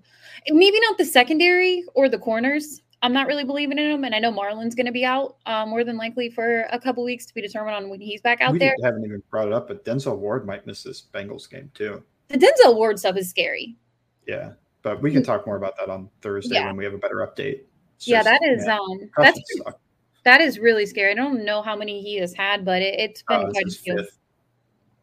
[0.48, 2.82] Maybe not the secondary or the corners.
[3.00, 5.64] I'm not really believing in them, and I know Marlon's going to be out uh,
[5.64, 8.52] more than likely for a couple weeks to be determined on when he's back out
[8.52, 8.70] we there.
[8.76, 12.02] didn't- haven't even brought it up, but Denzel Ward might miss this Bengals game too.
[12.28, 13.76] The Denzel Ward stuff is scary.
[14.26, 14.52] Yeah,
[14.82, 16.58] but we can talk more about that on Thursday Mm.
[16.60, 16.66] Yeah.
[16.66, 17.62] when we have a better update.
[17.96, 19.80] It's yeah, just, that is man, um that's suck.
[20.24, 21.10] that is really scary.
[21.12, 23.70] I don't know how many he has had, but it, it's been this quite a
[23.70, 24.08] few.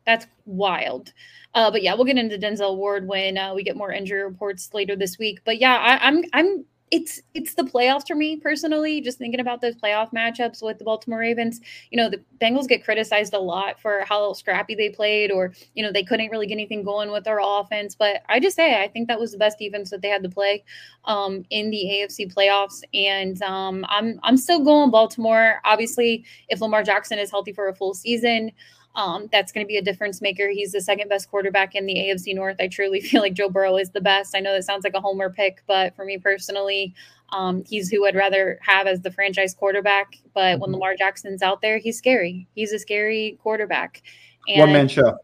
[0.05, 1.11] That's wild.
[1.55, 4.69] Uh, but yeah, we'll get into Denzel Ward when uh, we get more injury reports
[4.73, 5.39] later this week.
[5.45, 9.01] But yeah, I, I'm I'm it's it's the playoffs for me personally.
[9.01, 11.59] Just thinking about those playoff matchups with the Baltimore Ravens.
[11.89, 15.81] You know, the Bengals get criticized a lot for how scrappy they played, or you
[15.81, 17.95] know they couldn't really get anything going with their offense.
[17.95, 20.29] But I just say I think that was the best defense that they had to
[20.29, 20.63] play
[21.05, 25.61] um, in the AFC playoffs, and um, I'm I'm still going Baltimore.
[25.63, 28.51] Obviously, if Lamar Jackson is healthy for a full season.
[28.95, 30.49] Um, that's going to be a difference maker.
[30.49, 32.55] He's the second best quarterback in the AFC North.
[32.59, 34.35] I truly feel like Joe Burrow is the best.
[34.35, 36.93] I know that sounds like a homer pick, but for me personally,
[37.31, 40.15] um, he's who I'd rather have as the franchise quarterback.
[40.33, 40.73] But when Mhm.
[40.73, 42.47] Lamar Jackson's out there, he's scary.
[42.55, 44.01] He's a scary quarterback.
[44.47, 45.03] And One man show.
[45.03, 45.17] More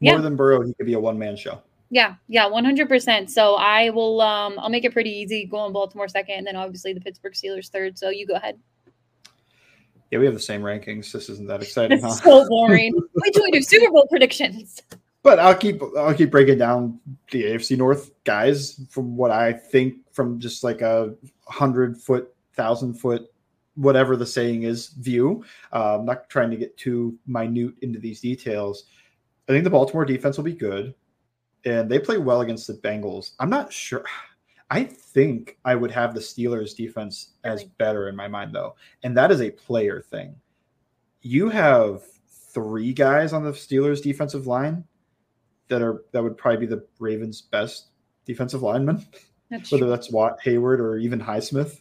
[0.00, 0.18] Yeah.
[0.18, 1.60] than Burrow, he could be a one man show.
[1.90, 3.30] yeah, yeah, one hundred percent.
[3.30, 4.20] So I will.
[4.20, 5.46] Um, I'll make it pretty easy.
[5.46, 7.96] Go on Baltimore second, and then obviously the Pittsburgh Steelers third.
[7.98, 8.58] So you go ahead.
[10.10, 11.10] Yeah, we have the same rankings.
[11.12, 12.10] This isn't that exciting, huh?
[12.10, 12.94] So boring.
[13.14, 14.82] Wait till we do Super Bowl predictions.
[15.22, 17.00] But I'll keep I'll keep breaking down
[17.32, 21.14] the AFC North guys from what I think from just like a
[21.48, 23.32] hundred foot, thousand foot,
[23.74, 25.44] whatever the saying is view.
[25.72, 28.84] Uh, I'm not trying to get too minute into these details.
[29.48, 30.94] I think the Baltimore defense will be good,
[31.64, 33.32] and they play well against the Bengals.
[33.40, 34.04] I'm not sure.
[34.70, 39.16] I think I would have the Steelers defense as better in my mind though, and
[39.16, 40.34] that is a player thing.
[41.22, 44.84] You have three guys on the Steelers defensive line
[45.68, 47.90] that are that would probably be the Ravens' best
[48.24, 49.06] defensive lineman,
[49.50, 51.80] That's whether that's Watt, Heyward, or even Highsmith.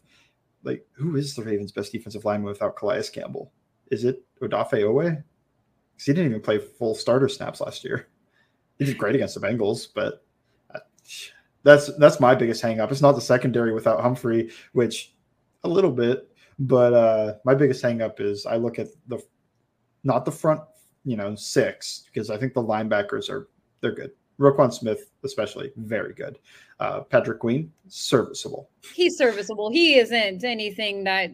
[0.63, 3.51] Like, who is the Ravens' best defensive lineman without Calais Campbell?
[3.91, 5.23] Is it Odafe Oweh?
[5.93, 8.07] Because he didn't even play full starter snaps last year.
[8.77, 10.25] He did great against the Bengals, but
[10.73, 10.79] uh,
[11.65, 12.91] that's that's my biggest hang up.
[12.91, 15.13] It's not the secondary without Humphrey, which
[15.65, 19.19] a little bit, but uh my biggest hang up is I look at the
[20.03, 20.61] not the front,
[21.03, 23.49] you know, six, because I think the linebackers are
[23.81, 24.11] they're good.
[24.39, 26.37] Roquan Smith, especially, very good.
[26.79, 28.69] Uh, Patrick Queen, serviceable.
[28.93, 29.69] he's serviceable.
[29.71, 31.31] He isn't anything that.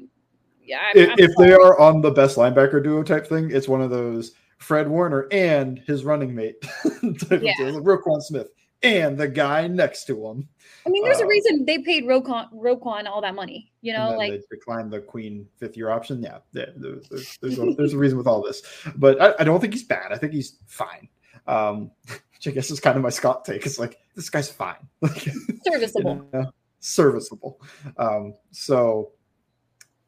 [0.63, 3.67] Yeah, I'm- If, I'm if they are on the best linebacker duo type thing, it's
[3.67, 6.61] one of those Fred Warner and his running mate
[7.27, 7.55] type Yeah.
[7.59, 8.49] Roquan Smith
[8.83, 10.47] and the guy next to him.
[10.85, 13.71] I mean, there's a uh, reason they paid Roquan, Roquan all that money.
[13.81, 16.21] You know, like they declined the Queen fifth year option.
[16.21, 18.63] Yeah, there's, there's, there's, a, there's a reason with all this,
[18.95, 20.11] but I, I don't think he's bad.
[20.11, 21.07] I think he's fine.
[21.47, 23.65] Um, which I guess is kind of my Scott take.
[23.65, 26.27] It's like this guy's fine, Like, you serviceable.
[26.33, 27.61] know, serviceable.
[27.97, 29.11] Um, so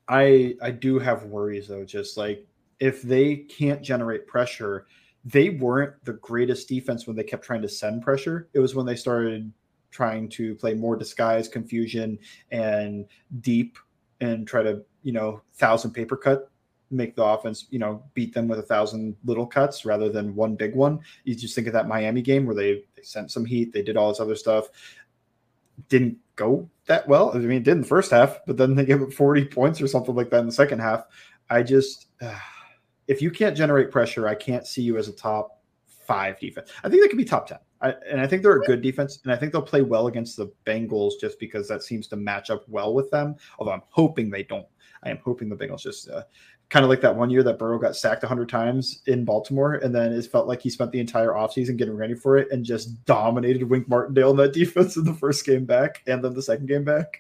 [0.08, 1.86] I I do have worries though.
[1.86, 2.48] Just like
[2.80, 4.88] if they can't generate pressure,
[5.26, 8.50] they weren't the greatest defense when they kept trying to send pressure.
[8.54, 9.52] It was when they started
[9.92, 12.20] trying to play more disguise, confusion,
[12.52, 13.06] and
[13.42, 13.78] deep,
[14.20, 16.50] and try to you know thousand paper cut,
[16.92, 20.56] make the offense you know beat them with a thousand little cuts rather than one
[20.56, 21.00] big one.
[21.24, 23.96] You just think of that Miami game where they they sent some heat, they did
[23.96, 24.68] all this other stuff,
[25.88, 27.32] didn't go that well.
[27.34, 29.80] I mean, it did in the first half, but then they gave up forty points
[29.80, 31.06] or something like that in the second half.
[31.50, 32.44] I just ah,
[33.08, 36.70] if you can't generate pressure, I can't see you as a top five defense.
[36.84, 37.58] I think they could be top 10.
[37.82, 39.20] I, and I think they're a good defense.
[39.24, 42.50] And I think they'll play well against the Bengals just because that seems to match
[42.50, 43.36] up well with them.
[43.60, 44.68] Although I'm hoping they don't.
[45.04, 46.10] I am hoping the Bengals just
[46.70, 49.94] kind of like that one year that Burrow got sacked 100 times in Baltimore, and
[49.94, 53.04] then it felt like he spent the entire offseason getting ready for it and just
[53.06, 56.68] dominated Wink Martindale in that defense in the first game back and then the second
[56.68, 57.20] game back.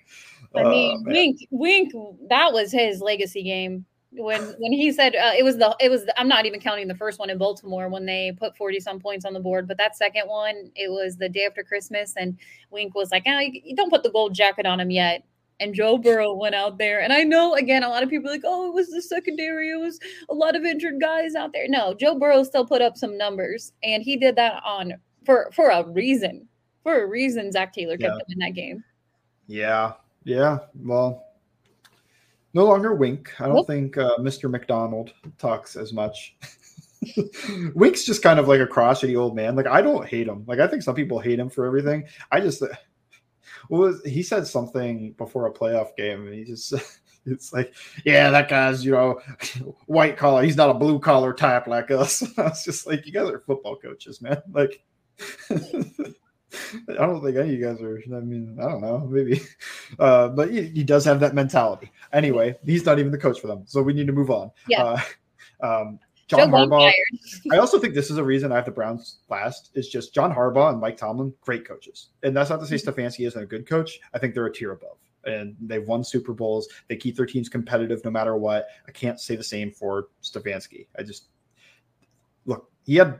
[0.55, 1.93] I mean, uh, Wink, Wink,
[2.29, 3.85] that was his legacy game
[4.17, 6.87] when when he said uh, it was the it was the, I'm not even counting
[6.87, 9.77] the first one in Baltimore when they put 40 some points on the board but
[9.77, 12.37] that second one it was the day after Christmas and
[12.69, 15.23] Wink was like oh you, you don't put the gold jacket on him yet.
[15.59, 18.41] And Joe Burrow went out there and I know again a lot of people like
[18.43, 19.99] oh it was the secondary it was
[20.29, 21.67] a lot of injured guys out there.
[21.67, 24.93] No Joe Burrow still put up some numbers and he did that on
[25.25, 26.47] for for a reason
[26.83, 28.19] for a reason Zac Taylor kept yeah.
[28.19, 28.83] him in that game.
[29.47, 29.93] Yeah
[30.25, 31.32] yeah well
[32.53, 33.31] no longer Wink.
[33.39, 34.49] I don't think uh, Mr.
[34.49, 36.35] Macdonald talks as much.
[37.75, 39.55] Wink's just kind of like a crotchety old man.
[39.55, 40.43] Like I don't hate him.
[40.47, 42.05] Like I think some people hate him for everything.
[42.31, 42.63] I just
[43.69, 46.73] well, he said something before a playoff game, and he just
[47.25, 47.73] it's like,
[48.05, 49.19] yeah, that guy's you know
[49.85, 50.43] white collar.
[50.43, 52.23] He's not a blue collar type like us.
[52.37, 54.41] I was just like, you guys are football coaches, man.
[54.51, 54.83] Like.
[56.89, 58.01] I don't think any of you guys are.
[58.15, 59.41] I mean, I don't know, maybe,
[59.99, 61.91] uh, but he, he, does have that mentality.
[62.11, 64.51] Anyway, he's not even the coach for them, so we need to move on.
[64.67, 64.83] Yeah.
[64.83, 65.01] Uh,
[65.81, 66.91] um, John Harbaugh.
[67.51, 69.71] I also think this is a reason I have the Browns last.
[69.73, 72.89] Is just John Harbaugh and Mike Tomlin, great coaches, and that's not to say mm-hmm.
[72.89, 73.99] Stefanski isn't a good coach.
[74.13, 76.67] I think they're a tier above, and they've won Super Bowls.
[76.87, 78.67] They keep their teams competitive no matter what.
[78.87, 80.87] I can't say the same for Stefanski.
[80.97, 81.27] I just
[82.45, 82.71] look.
[82.85, 83.19] He had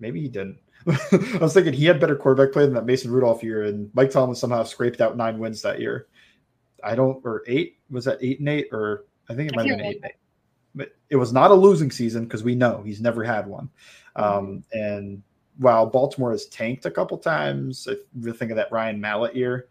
[0.00, 0.58] maybe he didn't.
[1.12, 4.10] I was thinking he had better quarterback play than that Mason Rudolph year, and Mike
[4.10, 6.08] Tomlin somehow scraped out nine wins that year.
[6.82, 9.78] I don't or eight was that eight and eight or I think it might have
[9.78, 10.12] been eight eight.
[10.74, 13.70] But it was not a losing season because we know he's never had one.
[14.16, 15.22] Um, and
[15.58, 19.68] while Baltimore has tanked a couple times, if you think of that Ryan Mallett year,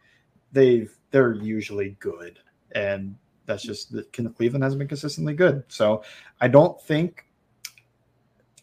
[0.51, 2.39] they've they're usually good,
[2.73, 5.63] and that's just that Cleveland hasn't been consistently good.
[5.67, 6.03] So
[6.41, 7.25] I don't think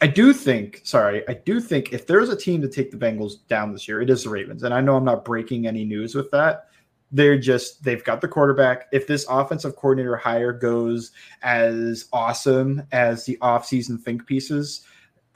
[0.02, 3.46] I do think, sorry, I do think if there's a team to take the Bengals
[3.48, 4.62] down this year, it is the Ravens.
[4.62, 6.68] And I know I'm not breaking any news with that.
[7.12, 8.86] They're just, they've got the quarterback.
[8.92, 14.86] If this offensive coordinator hire goes as awesome as the offseason think pieces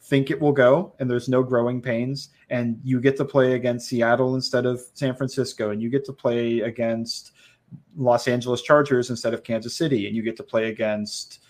[0.05, 3.89] think it will go, and there's no growing pains, and you get to play against
[3.89, 7.33] Seattle instead of San Francisco, and you get to play against
[7.97, 11.41] Los Angeles Chargers instead of Kansas City, and you get to play against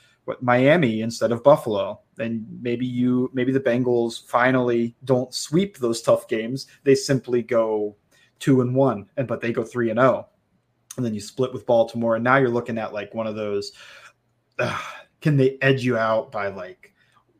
[0.40, 2.00] Miami instead of Buffalo.
[2.18, 6.66] And maybe you maybe the Bengals finally don't sweep those tough games.
[6.84, 7.96] They simply go
[8.38, 10.28] two and one, and but they go three and zero, oh.
[10.96, 13.72] and then you split with Baltimore, and now you're looking at like one of those.
[14.58, 14.80] Uh,
[15.20, 16.92] can they edge you out by like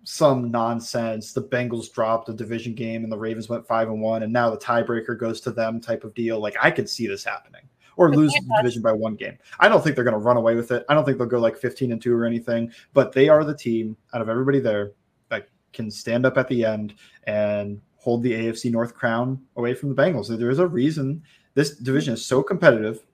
[0.03, 1.33] some nonsense?
[1.33, 4.51] The Bengals dropped a division game, and the Ravens went five and one, and now
[4.51, 5.81] the tiebreaker goes to them.
[5.81, 6.41] Type of deal.
[6.41, 9.39] Like I could see this happening or lose the division by one game.
[9.61, 10.85] I don't think they're going to run away with it.
[10.89, 13.57] I don't think they'll go like 15 and 2 or anything, but they are the
[13.57, 14.93] team out of everybody there
[15.31, 19.95] that can stand up at the end and hold the AFC North crown away from
[19.95, 20.37] the Bengals.
[20.37, 21.23] There is a reason
[21.55, 23.05] this division is so competitive.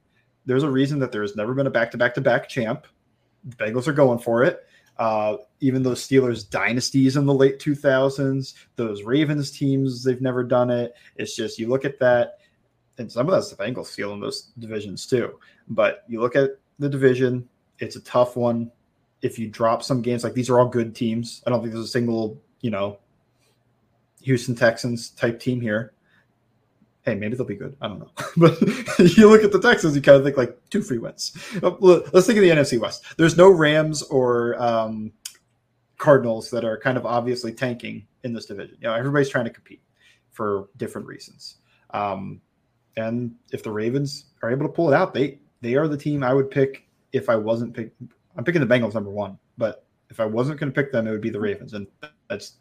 [0.47, 2.87] There's a reason that there has never been a back to back to back champ.
[3.45, 4.67] The Bengals are going for it.
[4.99, 10.71] Uh, even those Steelers dynasties in the late 2000s, those Ravens teams, they've never done
[10.71, 10.95] it.
[11.17, 12.40] It's just you look at that
[13.01, 15.39] and some of that's the Bengals stealing those divisions too.
[15.69, 17.49] But you look at the division,
[17.79, 18.71] it's a tough one.
[19.23, 21.43] If you drop some games, like these are all good teams.
[21.47, 22.99] I don't think there's a single, you know,
[24.23, 25.93] Houston Texans type team here.
[27.03, 27.77] Hey, maybe they'll be good.
[27.81, 28.11] I don't know.
[28.37, 28.61] but
[29.17, 31.33] you look at the Texans, you kind of think like two free wins.
[31.63, 33.05] Let's think of the NFC West.
[33.17, 35.13] There's no Rams or um,
[35.97, 38.77] Cardinals that are kind of obviously tanking in this division.
[38.81, 39.81] You know, everybody's trying to compete
[40.31, 41.57] for different reasons.
[41.93, 42.41] Um,
[43.01, 46.23] and if the Ravens are able to pull it out, they they are the team
[46.23, 47.93] I would pick if I wasn't pick.
[48.37, 51.11] I'm picking the Bengals number one, but if I wasn't going to pick them, it
[51.11, 51.87] would be the Ravens, and
[52.29, 52.55] that's.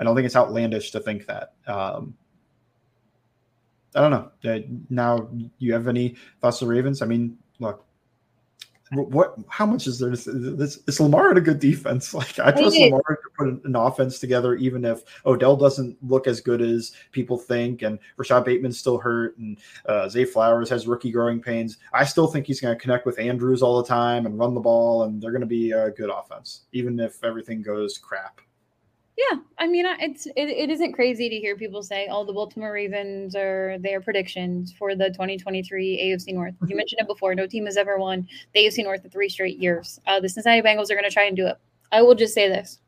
[0.00, 1.54] I don't think it's outlandish to think that.
[1.66, 2.14] Um,
[3.94, 4.30] I don't know.
[4.48, 4.60] Uh,
[4.90, 7.02] now, you have any thoughts on Ravens?
[7.02, 7.84] I mean, look,
[8.92, 10.10] what how much is there?
[10.10, 10.26] This,
[10.86, 12.14] is Lamar a good defense?
[12.18, 16.40] Like I trust Lamar to put an offense together, even if Odell doesn't look as
[16.40, 21.12] good as people think, and Rashod Bateman's still hurt, and uh, Zay Flowers has rookie
[21.12, 21.78] growing pains.
[21.92, 24.60] I still think he's going to connect with Andrews all the time and run the
[24.60, 28.40] ball, and they're going to be a good offense, even if everything goes crap.
[29.18, 32.72] Yeah, I mean, it's it, it isn't crazy to hear people say, "Oh, the Baltimore
[32.72, 36.76] Ravens are their predictions for the 2023 AFC North." You mm-hmm.
[36.76, 37.34] mentioned it before.
[37.34, 39.98] No team has ever won the AFC North in three straight years.
[40.06, 41.56] Uh, the Cincinnati Bengals are going to try and do it.
[41.90, 42.78] I will just say this: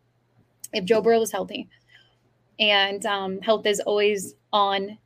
[0.72, 1.68] if Joe Burrow is healthy,
[2.60, 4.98] and um, health is always on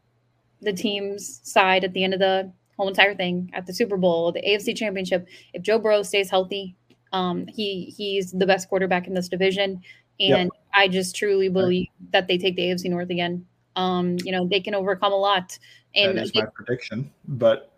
[0.60, 4.30] the team's side at the end of the whole entire thing at the Super Bowl,
[4.30, 6.76] the AFC Championship, if Joe Burrow stays healthy,
[7.12, 9.80] Um, he he's the best quarterback in this division,
[10.20, 10.63] and yep.
[10.74, 12.12] I just truly believe right.
[12.12, 13.46] that they take the AFC North again.
[13.76, 15.58] Um, you know, they can overcome a lot.
[15.94, 17.10] And that is my prediction.
[17.26, 17.72] But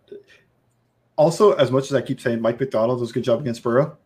[1.15, 3.97] also, as much as I keep saying Mike Macdonald does a good job against Burrow,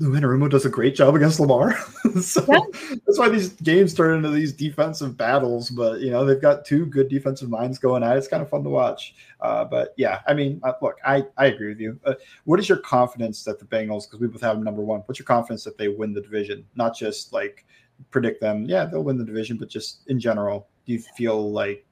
[0.00, 1.76] Lou Anarumo does a great job against Lamar.
[2.22, 2.60] so yeah.
[3.06, 5.68] that's why these games turn into these defensive battles.
[5.68, 8.18] But you know they've got two good defensive minds going at it.
[8.18, 9.14] It's kind of fun to watch.
[9.40, 12.00] Uh, but yeah, I mean, uh, look, I I agree with you.
[12.06, 12.14] Uh,
[12.44, 15.18] what is your confidence that the Bengals, because we both have them number one, what's
[15.18, 16.64] your confidence that they win the division?
[16.76, 17.66] Not just like
[18.10, 18.64] predict them.
[18.64, 21.84] Yeah, they'll win the division, but just in general, do you feel like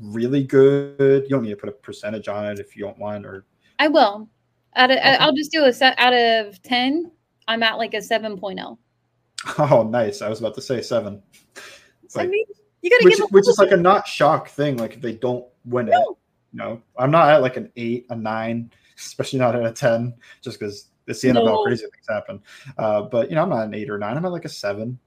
[0.00, 1.24] really good?
[1.24, 3.44] You don't need to put a percentage on it if you don't want, or
[3.78, 4.28] I will.
[4.76, 5.16] Out of, okay.
[5.20, 7.10] I'll just do a set out of ten.
[7.46, 8.78] I'm at like a 7.0.
[9.58, 10.22] Oh, nice.
[10.22, 11.22] I was about to say seven.
[12.14, 12.46] Like, I mean,
[12.80, 14.76] you gotta which, give which is like a not shock thing.
[14.76, 16.00] Like if they don't win no.
[16.00, 16.16] it,
[16.52, 20.58] no, I'm not at like an eight, a nine, especially not at a 10, just
[20.58, 21.62] because it's the NFL no.
[21.64, 22.42] crazy things happen.
[22.78, 24.16] Uh, but you know, I'm not an eight or nine.
[24.16, 24.98] I'm at like a seven.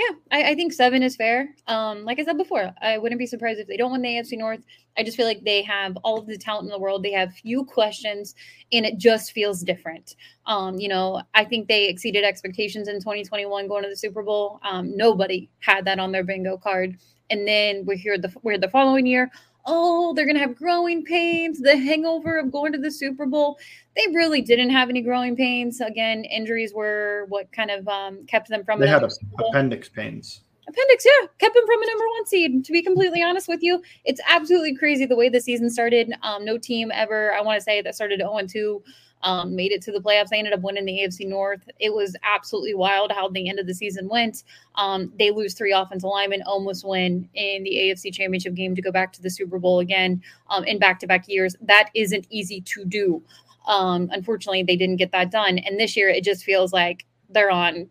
[0.00, 1.54] Yeah, I, I, think seven is fair.
[1.66, 4.38] Um, like I said before, I wouldn't be surprised if they don't win the AFC
[4.38, 4.60] North.
[4.96, 7.02] I just feel like they have all of the talent in the world.
[7.02, 8.34] They have few questions,
[8.72, 10.16] and it just feels different.
[10.46, 14.58] Um, you know, I think they exceeded expectations in 2021 going to the Super Bowl.
[14.62, 16.96] Um, nobody had that on their bingo card.
[17.28, 19.30] And then we're here the we're the following year
[19.66, 23.58] oh, they're going to have growing pains, the hangover of going to the Super Bowl.
[23.96, 25.80] They really didn't have any growing pains.
[25.80, 28.80] Again, injuries were what kind of um, kept them from.
[28.80, 29.10] They had a,
[29.48, 30.42] appendix pains.
[30.68, 32.64] Appendix, yeah, kept them from a number one seed.
[32.64, 36.12] To be completely honest with you, it's absolutely crazy the way the season started.
[36.22, 38.82] Um, no team ever, I want to say, that started 0 2
[39.22, 40.28] um, made it to the playoffs.
[40.28, 41.68] They ended up winning the AFC North.
[41.78, 44.44] It was absolutely wild how the end of the season went.
[44.76, 48.92] Um, they lose three offensive linemen, almost win in the AFC Championship game to go
[48.92, 51.56] back to the Super Bowl again um, in back to back years.
[51.60, 53.22] That isn't easy to do.
[53.66, 55.58] Um, unfortunately, they didn't get that done.
[55.58, 57.90] And this year, it just feels like they're on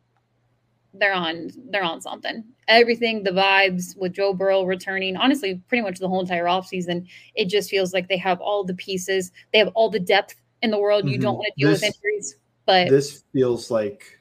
[0.94, 2.44] they're on they're on something.
[2.68, 7.46] Everything, the vibes with Joe Burrow returning, honestly, pretty much the whole entire offseason, it
[7.46, 9.32] just feels like they have all the pieces.
[9.54, 11.06] They have all the depth in the world.
[11.06, 11.22] You mm-hmm.
[11.22, 12.36] don't want to deal this, with injuries.
[12.66, 14.20] But this feels like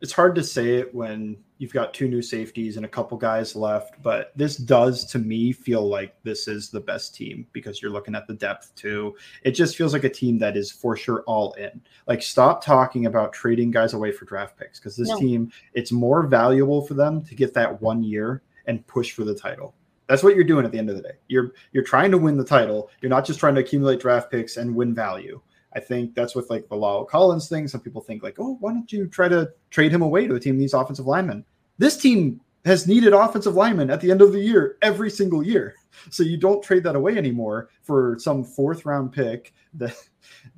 [0.00, 3.56] it's hard to say it when you've got two new safeties and a couple guys
[3.56, 7.90] left, but this does to me feel like this is the best team because you're
[7.90, 9.16] looking at the depth too.
[9.42, 11.80] It just feels like a team that is for sure all in.
[12.06, 15.18] Like stop talking about trading guys away for draft picks because this no.
[15.18, 19.34] team it's more valuable for them to get that one year and push for the
[19.34, 19.74] title.
[20.08, 21.14] That's what you're doing at the end of the day.
[21.28, 22.90] You're you're trying to win the title.
[23.00, 25.40] You're not just trying to accumulate draft picks and win value.
[25.74, 27.68] I think that's with like the La'el Collins thing.
[27.68, 30.40] Some people think like, oh, why don't you try to trade him away to a
[30.40, 31.44] team that needs offensive linemen?
[31.76, 35.74] This team has needed offensive linemen at the end of the year every single year.
[36.10, 39.96] So you don't trade that away anymore for some fourth round pick that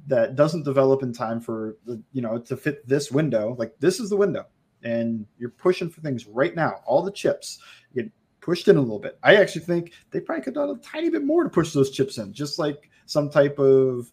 [0.07, 3.57] that doesn't develop in time for the you know to fit this window.
[3.59, 4.47] Like this is the window,
[4.83, 6.81] and you're pushing for things right now.
[6.87, 7.59] All the chips.
[7.93, 8.11] You
[8.41, 9.19] pushed in a little bit.
[9.23, 11.91] I actually think they probably could have done a tiny bit more to push those
[11.91, 14.11] chips in, just like some type of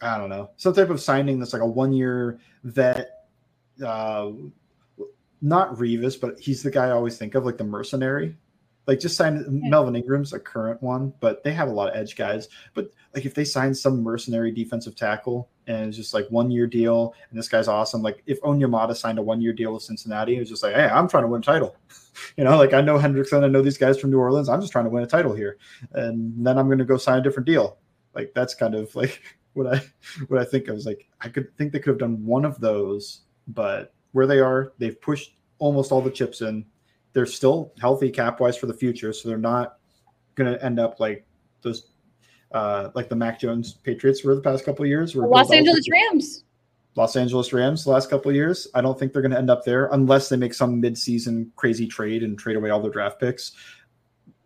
[0.00, 3.26] I don't know, some type of signing that's like a one year vet.
[3.84, 4.32] Uh,
[5.40, 8.36] not Revis, but he's the guy I always think of, like the mercenary.
[8.86, 12.16] Like just sign Melvin Ingram's a current one, but they have a lot of edge
[12.16, 12.48] guys.
[12.74, 16.66] But like if they sign some mercenary defensive tackle and it's just like one year
[16.66, 18.02] deal, and this guy's awesome.
[18.02, 20.86] Like if Onyemata signed a one year deal with Cincinnati, it was just like, hey,
[20.86, 21.76] I'm trying to win a title.
[22.36, 24.48] you know, like I know Hendrickson, I know these guys from New Orleans.
[24.48, 25.58] I'm just trying to win a title here,
[25.92, 27.78] and then I'm going to go sign a different deal.
[28.14, 29.22] Like that's kind of like
[29.54, 29.82] what I
[30.28, 30.68] what I think.
[30.68, 34.26] I was like, I could think they could have done one of those, but where
[34.26, 36.64] they are, they've pushed almost all the chips in
[37.14, 39.78] they're still healthy cap wise for the future, so they're not
[40.34, 41.24] going to end up like
[41.62, 41.86] those,
[42.54, 45.14] uh, like the Mac Jones Patriots were the past couple years.
[45.14, 46.44] Los Angeles Rams.
[46.96, 48.68] Los Angeles Rams the last couple of years.
[48.74, 51.88] I don't think they're going to end up there unless they make some midseason crazy
[51.88, 53.52] trade and trade away all their draft picks.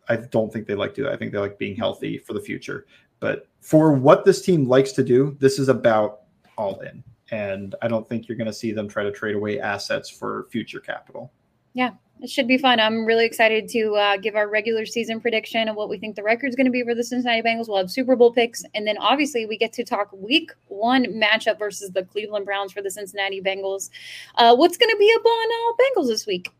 [0.08, 1.12] I don't think they like to do that.
[1.12, 2.86] I think they like being healthy for the future.
[3.20, 6.20] But for what this team likes to do, this is about
[6.56, 7.04] all in.
[7.30, 10.46] And I don't think you're going to see them try to trade away assets for
[10.50, 11.30] future capital.
[11.74, 11.90] Yeah,
[12.20, 12.80] it should be fun.
[12.80, 16.22] I'm really excited to uh, give our regular season prediction of what we think the
[16.22, 17.68] record is going to be for the Cincinnati Bengals.
[17.68, 21.58] We'll have Super Bowl picks, and then obviously we get to talk Week One matchup
[21.58, 23.90] versus the Cleveland Browns for the Cincinnati Bengals.
[24.34, 26.50] Uh, what's going to be up on uh, Bengals this week?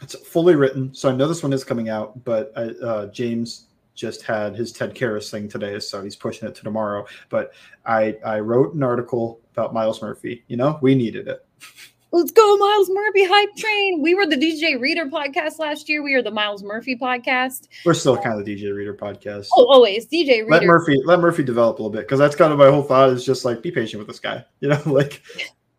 [0.00, 2.24] It's fully written, so I know this one is coming out.
[2.24, 6.62] But uh, James just had his Ted Karras thing today, so he's pushing it to
[6.62, 7.06] tomorrow.
[7.28, 7.52] But
[7.86, 10.44] I I wrote an article about Myles Murphy.
[10.48, 11.44] You know, we needed it.
[12.14, 14.02] Let's go, Myles Murphy hype train.
[14.02, 16.02] We were the DJ Reader podcast last year.
[16.02, 17.68] We are the Myles Murphy podcast.
[17.86, 19.48] We're still kind of the DJ Reader podcast.
[19.56, 20.50] Oh, always DJ Reader.
[20.50, 23.08] Let Murphy let Murphy develop a little bit because that's kind of my whole thought
[23.08, 24.44] is just like be patient with this guy.
[24.60, 25.22] You know, like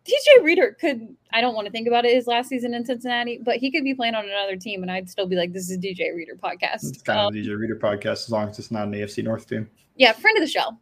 [0.04, 3.38] DJ Reader could, I don't want to think about it his last season in Cincinnati,
[3.40, 5.78] but he could be playing on another team and I'd still be like, this is
[5.78, 6.88] DJ Reader podcast.
[6.88, 9.48] It's kind um, of DJ Reader podcast as long as it's not an AFC North
[9.48, 9.70] team.
[9.96, 10.76] Yeah, friend of the show.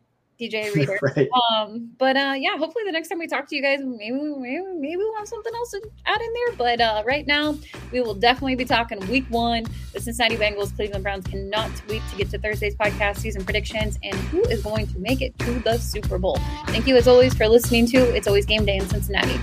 [0.48, 0.98] DJ Reader.
[1.16, 1.28] right.
[1.52, 4.62] Um, but uh, yeah, hopefully the next time we talk to you guys, maybe maybe
[4.74, 6.56] maybe we'll have something else to add in there.
[6.56, 7.56] But uh, right now,
[7.92, 9.64] we will definitely be talking Week One.
[9.92, 14.14] The Cincinnati Bengals, Cleveland Browns cannot wait to get to Thursday's podcast season predictions and
[14.14, 16.38] who is going to make it to the Super Bowl.
[16.66, 19.38] Thank you as always for listening to It's Always Game Day in Cincinnati.